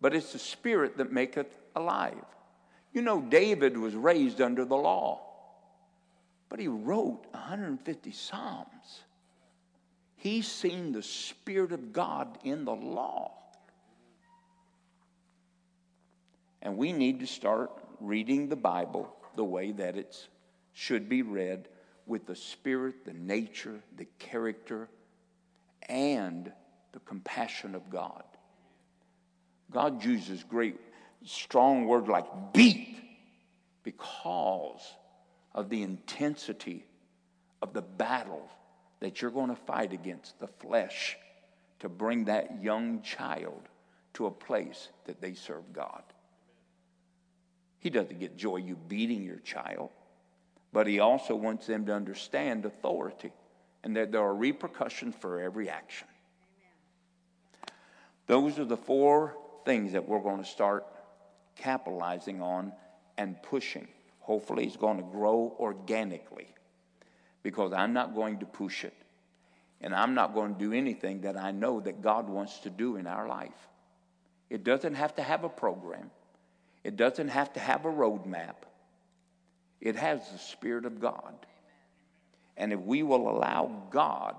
[0.00, 2.24] but it's the spirit that maketh alive.
[2.92, 5.20] You know, David was raised under the law,
[6.48, 9.03] but he wrote 150 Psalms.
[10.24, 13.32] He's seen the Spirit of God in the law.
[16.62, 17.70] And we need to start
[18.00, 20.16] reading the Bible the way that it
[20.72, 21.68] should be read
[22.06, 24.88] with the spirit, the nature, the character,
[25.90, 26.50] and
[26.92, 28.24] the compassion of God.
[29.70, 30.80] God uses great,
[31.26, 32.96] strong words like beat
[33.82, 34.94] because
[35.54, 36.86] of the intensity
[37.60, 38.48] of the battle
[39.04, 41.18] that you're going to fight against the flesh
[41.78, 43.60] to bring that young child
[44.14, 46.02] to a place that they serve God.
[47.80, 49.90] He doesn't get joy you beating your child,
[50.72, 53.30] but he also wants them to understand authority
[53.82, 56.08] and that there are repercussions for every action.
[58.26, 59.36] Those are the four
[59.66, 60.86] things that we're going to start
[61.56, 62.72] capitalizing on
[63.18, 63.86] and pushing.
[64.20, 66.48] Hopefully, it's going to grow organically
[67.44, 68.94] because I'm not going to push it.
[69.80, 72.96] And I'm not going to do anything that I know that God wants to do
[72.96, 73.68] in our life.
[74.50, 76.10] It doesn't have to have a program,
[76.82, 78.56] it doesn't have to have a roadmap.
[79.80, 81.34] It has the Spirit of God.
[82.56, 84.34] And if we will allow God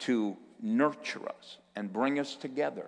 [0.00, 2.86] to nurture us and bring us together,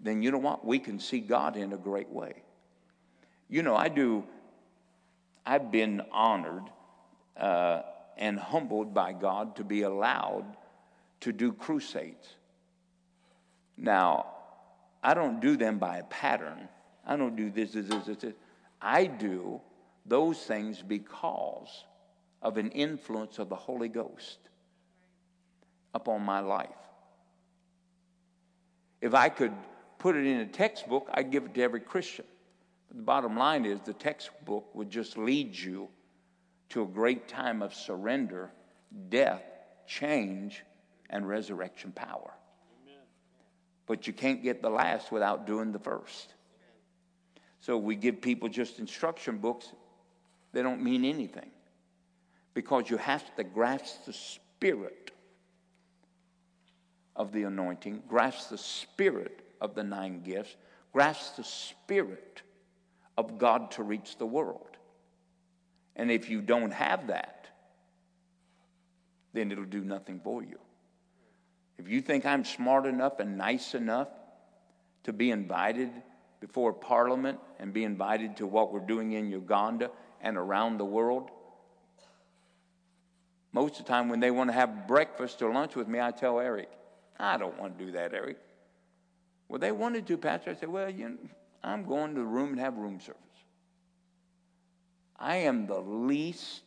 [0.00, 0.64] then you know what?
[0.64, 2.44] We can see God in a great way.
[3.50, 4.24] You know, I do,
[5.44, 6.70] I've been honored
[7.38, 7.82] uh,
[8.16, 10.56] and humbled by God to be allowed
[11.20, 12.36] to do crusades.
[13.76, 14.26] Now,
[15.02, 16.68] I don't do them by a pattern.
[17.06, 18.34] I don't do this, this, this, this.
[18.80, 19.60] I do
[20.04, 21.84] those things because
[22.42, 24.38] of an influence of the Holy Ghost
[25.94, 26.68] upon my life.
[29.00, 29.52] If I could
[29.98, 32.24] put it in a textbook, I'd give it to every Christian.
[32.88, 35.88] But the bottom line is the textbook would just lead you
[36.70, 38.50] to a great time of surrender,
[39.08, 39.42] death,
[39.86, 40.64] change,
[41.10, 42.32] and resurrection power.
[43.86, 46.34] But you can't get the last without doing the first.
[47.60, 49.72] So we give people just instruction books,
[50.52, 51.50] they don't mean anything
[52.54, 55.10] because you have to grasp the spirit
[57.14, 60.56] of the anointing, grasp the spirit of the nine gifts,
[60.92, 62.42] grasp the spirit
[63.18, 64.75] of God to reach the world.
[65.96, 67.48] And if you don't have that,
[69.32, 70.58] then it'll do nothing for you.
[71.78, 74.08] If you think I'm smart enough and nice enough
[75.04, 75.90] to be invited
[76.40, 79.90] before Parliament and be invited to what we're doing in Uganda
[80.20, 81.30] and around the world,
[83.52, 86.10] most of the time when they want to have breakfast or lunch with me, I
[86.10, 86.68] tell Eric,
[87.18, 88.38] I don't want to do that, Eric.
[89.48, 90.50] Well, they wanted to, Pastor.
[90.50, 91.16] I said, Well, you know,
[91.62, 93.20] I'm going to the room and have room service.
[95.18, 96.62] I am the least.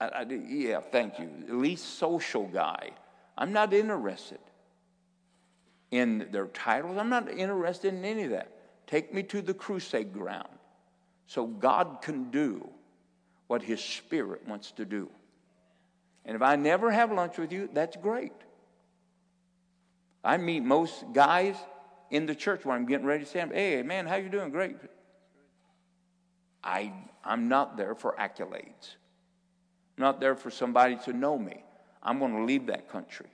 [0.00, 1.30] I, I, yeah, thank you.
[1.48, 2.90] Least social guy.
[3.36, 4.40] I'm not interested
[5.90, 6.98] in their titles.
[6.98, 8.48] I'm not interested in any of that.
[8.86, 10.48] Take me to the crusade ground
[11.26, 12.68] so God can do
[13.46, 15.08] what His Spirit wants to do.
[16.24, 18.32] And if I never have lunch with you, that's great.
[20.24, 21.56] I meet most guys
[22.12, 24.50] in the church when I'm getting ready to say, hey, man, how you doing?
[24.50, 24.76] Great.
[26.62, 26.92] I,
[27.24, 28.94] I'm not there for accolades.
[29.96, 31.64] I'm not there for somebody to know me.
[32.02, 33.28] I'm going to leave that country.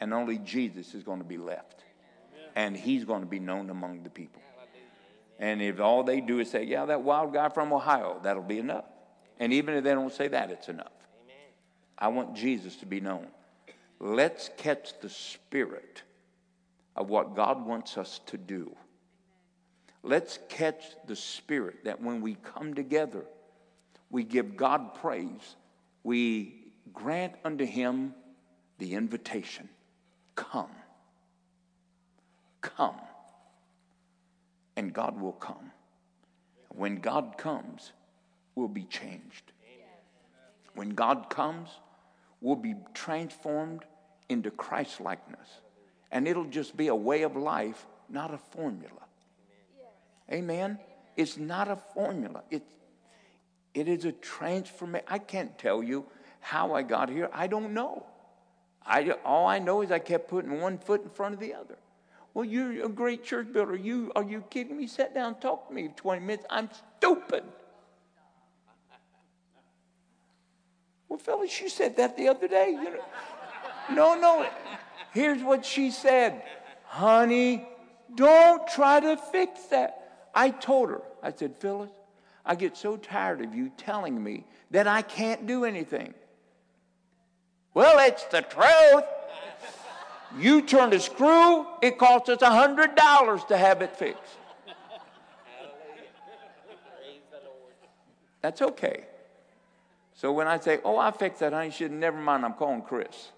[0.00, 1.84] And only Jesus is going to be left.
[2.56, 4.42] And he's going to be known among the people.
[5.38, 8.58] And if all they do is say, yeah, that wild guy from Ohio, that'll be
[8.58, 8.86] enough.
[9.38, 10.92] And even if they don't say that, it's enough.
[11.96, 13.28] I want Jesus to be known.
[14.00, 16.02] Let's catch the spirit
[17.00, 18.76] of what God wants us to do.
[20.02, 23.24] Let's catch the spirit that when we come together,
[24.10, 25.56] we give God praise,
[26.04, 28.14] we grant unto him
[28.76, 29.70] the invitation
[30.36, 30.70] come.
[32.60, 33.00] Come.
[34.76, 35.70] And God will come.
[36.68, 37.92] When God comes,
[38.54, 39.52] we'll be changed.
[40.74, 41.70] When God comes,
[42.42, 43.86] we'll be transformed
[44.28, 45.48] into Christ likeness.
[46.10, 48.90] And it'll just be a way of life, not a formula.
[50.30, 50.78] Amen.
[51.16, 52.42] It's not a formula.
[52.50, 52.62] It,
[53.74, 55.06] it is a transformation.
[55.08, 56.06] I can't tell you
[56.40, 57.28] how I got here.
[57.32, 58.06] I don't know.
[58.84, 61.76] I, all I know is I kept putting one foot in front of the other.
[62.32, 63.76] Well, you're a great church builder.
[63.76, 64.86] You are you kidding me?
[64.86, 66.46] Sit down, talk to me 20 minutes.
[66.48, 67.42] I'm stupid.
[71.08, 72.70] Well, Phyllis, you said that the other day.
[72.70, 73.00] You know,
[73.92, 74.48] no, no.
[75.12, 76.42] Here's what she said.
[76.84, 77.66] Honey,
[78.14, 80.28] don't try to fix that.
[80.34, 81.90] I told her, I said, Phyllis,
[82.44, 86.14] I get so tired of you telling me that I can't do anything.
[87.74, 89.04] Well, it's the truth.
[90.38, 94.38] You turn a screw, it costs us a hundred dollars to have it fixed.
[98.40, 99.04] That's okay.
[100.14, 102.44] So when I say, "Oh, I fixed that," honey, should never mind.
[102.44, 103.32] I'm calling Chris.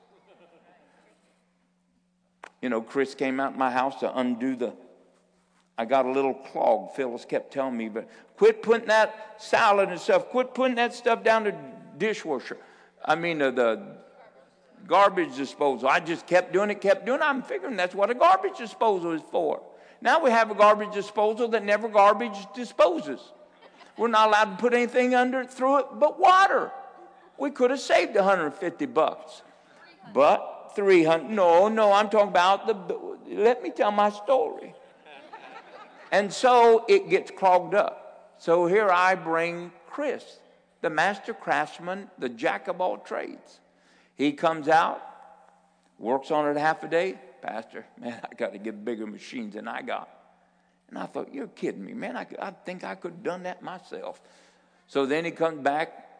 [2.62, 4.72] You know, Chris came out my house to undo the
[5.78, 6.94] I got a little clog.
[6.94, 11.24] Phyllis kept telling me, but quit putting that salad and stuff, quit putting that stuff
[11.24, 11.54] down the
[11.98, 12.58] dishwasher.
[13.04, 13.82] I mean, uh, the
[14.86, 15.88] garbage disposal.
[15.88, 17.24] I just kept doing it, kept doing it.
[17.24, 19.62] I'm figuring that's what a garbage disposal is for.
[20.00, 23.20] Now we have a garbage disposal that never garbage disposes.
[23.96, 26.70] We're not allowed to put anything under it through it but water.
[27.38, 29.42] We could have saved 150 bucks.
[30.12, 34.74] But 300 no, no, I'm talking about the let me tell my story.
[36.10, 38.36] And so it gets clogged up.
[38.38, 40.40] So here I bring Chris,
[40.82, 43.60] the master craftsman, the jack of all trades.
[44.14, 45.02] He comes out,
[45.98, 47.18] works on it half a day.
[47.40, 50.08] Pastor, man, I got to get bigger machines than I got.
[50.90, 52.16] And I thought, you're kidding me, man.
[52.16, 54.20] I, I think I could have done that myself.
[54.88, 56.11] So then he comes back,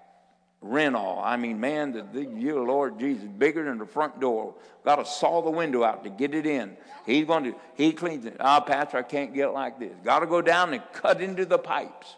[0.63, 1.21] rent all.
[1.23, 4.55] I mean, man, the, the you, Lord Jesus, bigger than the front door.
[4.85, 6.77] Got to saw the window out to get it in.
[7.05, 8.37] He's going to, he cleans it.
[8.41, 9.93] Ah, oh, Pastor, I can't get like this.
[10.05, 12.17] Got to go down and cut into the pipes.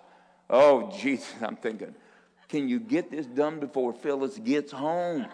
[0.49, 1.95] Oh, Jesus, I'm thinking,
[2.49, 5.27] can you get this done before Phyllis gets home?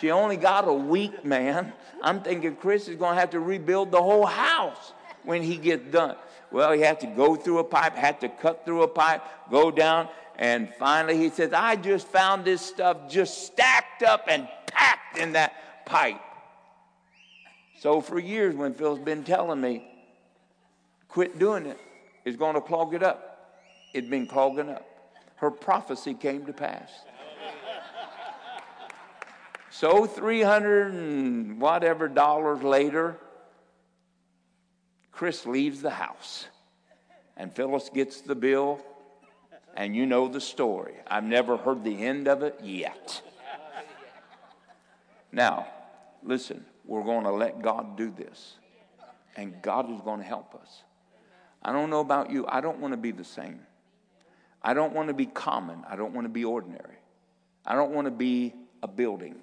[0.00, 1.72] She only got a week, man.
[2.02, 5.88] I'm thinking Chris is going to have to rebuild the whole house when he gets
[5.92, 6.16] done.
[6.50, 9.70] Well, he had to go through a pipe, had to cut through a pipe, go
[9.70, 10.08] down,
[10.42, 15.34] and finally he says, I just found this stuff just stacked up and packed in
[15.34, 16.20] that pipe.
[17.78, 19.88] So for years, when Phil's been telling me,
[21.06, 21.78] quit doing it,
[22.24, 23.54] it's going to clog it up,
[23.94, 24.84] it'd been clogging up.
[25.36, 26.90] Her prophecy came to pass.
[29.70, 33.16] So 300 and whatever dollars later,
[35.12, 36.46] Chris leaves the house.
[37.36, 38.80] And Phyllis gets the bill,
[39.76, 40.94] and you know the story.
[41.06, 43.22] I've never heard the end of it yet.
[45.30, 45.66] Now,
[46.22, 48.54] listen, we're going to let God do this,
[49.36, 50.82] and God is going to help us.
[51.62, 53.60] I don't know about you, I don't want to be the same.
[54.62, 56.96] I don't want to be common, I don't want to be ordinary.
[57.64, 59.36] I don't want to be a building.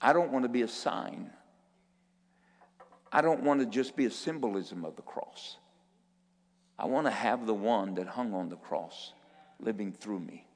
[0.00, 1.30] I don't want to be a sign.
[3.10, 5.56] I don't want to just be a symbolism of the cross.
[6.78, 9.12] I want to have the one that hung on the cross
[9.58, 10.46] living through me.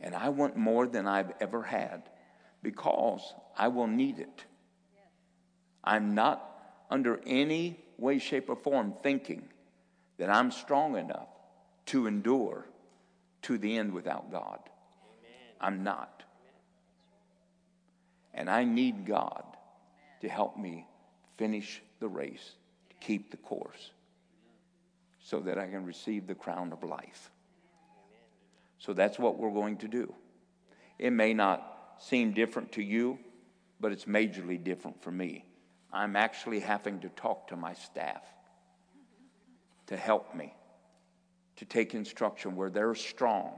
[0.00, 2.02] And I want more than I've ever had
[2.62, 4.44] because I will need it.
[5.84, 6.44] I'm not
[6.90, 9.48] under any way, shape, or form thinking
[10.18, 11.28] that I'm strong enough
[11.86, 12.66] to endure
[13.42, 14.58] to the end without God.
[15.60, 16.22] I'm not.
[18.34, 19.44] And I need God
[20.22, 20.86] to help me
[21.36, 22.52] finish the race,
[22.90, 23.92] to keep the course,
[25.30, 27.30] so that I can receive the crown of life.
[28.78, 30.12] So that's what we're going to do.
[30.98, 33.16] It may not seem different to you,
[33.78, 35.44] but it's majorly different for me.
[35.92, 38.22] I'm actually having to talk to my staff
[39.86, 40.52] to help me,
[41.56, 43.52] to take instruction where they're strong,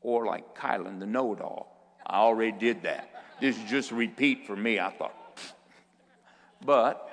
[0.00, 1.98] or like Kylan, the know it all.
[2.06, 3.10] I already did that.
[3.42, 4.80] This is just repeat for me.
[4.80, 5.14] I thought,
[6.64, 7.10] but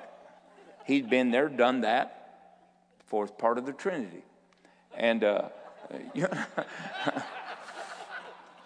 [0.86, 2.21] he's been there, done that,
[3.12, 4.24] fourth part of the Trinity.
[4.96, 5.50] And uh,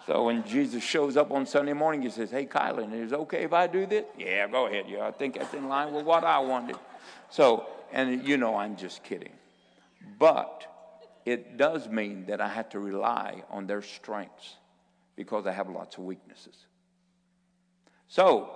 [0.07, 3.43] so when Jesus shows up on Sunday morning, he says, Hey, Kylan, is it okay
[3.43, 4.05] if I do this?
[4.17, 4.85] Yeah, go ahead.
[4.87, 6.77] Yeah, I think that's in line with what I wanted.
[7.29, 9.33] So, and you know, I'm just kidding.
[10.17, 10.65] But
[11.25, 14.55] it does mean that I have to rely on their strengths
[15.17, 16.55] because I have lots of weaknesses.
[18.07, 18.49] So,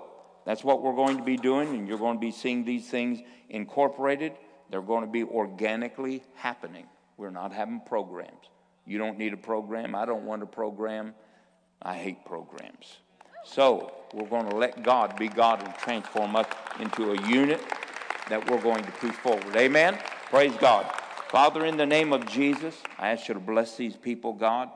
[0.45, 3.19] that's what we're going to be doing, and you're going to be seeing these things
[3.49, 4.31] incorporated.
[4.71, 6.85] They're going to be organically happening.
[7.17, 8.49] We're not having programs.
[8.85, 9.93] You don't need a program.
[9.93, 11.13] I don't want a program.
[11.81, 12.97] I hate programs.
[13.45, 16.47] So, we're going to let God be God and transform us
[16.79, 17.61] into a unit
[18.29, 19.55] that we're going to push forward.
[19.55, 19.97] Amen?
[20.29, 20.85] Praise God.
[21.29, 24.69] Father, in the name of Jesus, I ask you to bless these people, God.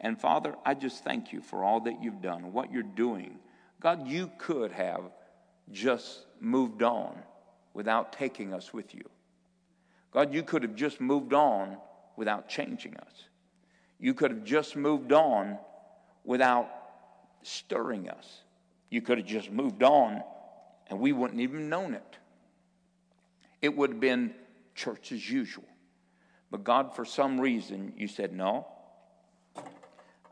[0.00, 3.38] And Father, I just thank you for all that you've done, what you're doing
[3.80, 5.02] God, you could have
[5.70, 7.16] just moved on
[7.74, 9.08] without taking us with you.
[10.10, 11.76] God, you could have just moved on
[12.16, 13.28] without changing us.
[13.98, 15.58] You could have just moved on
[16.24, 16.70] without
[17.42, 18.42] stirring us.
[18.90, 20.22] You could have just moved on
[20.88, 22.16] and we wouldn't even known it.
[23.60, 24.34] It would have been
[24.74, 25.64] church as usual.
[26.50, 28.66] But God, for some reason, you said, No,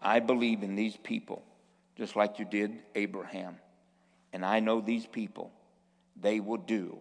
[0.01, 1.43] I believe in these people
[1.97, 3.57] just like you did Abraham.
[4.33, 5.51] And I know these people,
[6.21, 6.99] they will do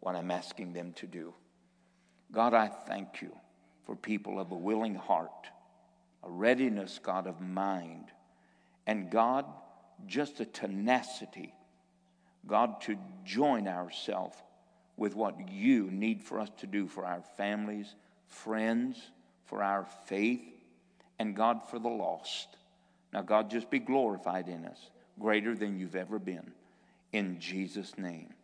[0.00, 1.32] what I'm asking them to do.
[2.36, 3.34] God, I thank you
[3.86, 5.46] for people of a willing heart,
[6.22, 8.12] a readiness, God, of mind,
[8.86, 9.46] and God,
[10.06, 11.54] just a tenacity,
[12.46, 14.36] God, to join ourselves
[14.98, 17.94] with what you need for us to do for our families,
[18.28, 19.00] friends,
[19.46, 20.44] for our faith,
[21.18, 22.48] and God, for the lost.
[23.14, 26.52] Now, God, just be glorified in us, greater than you've ever been.
[27.14, 28.34] In Jesus' name.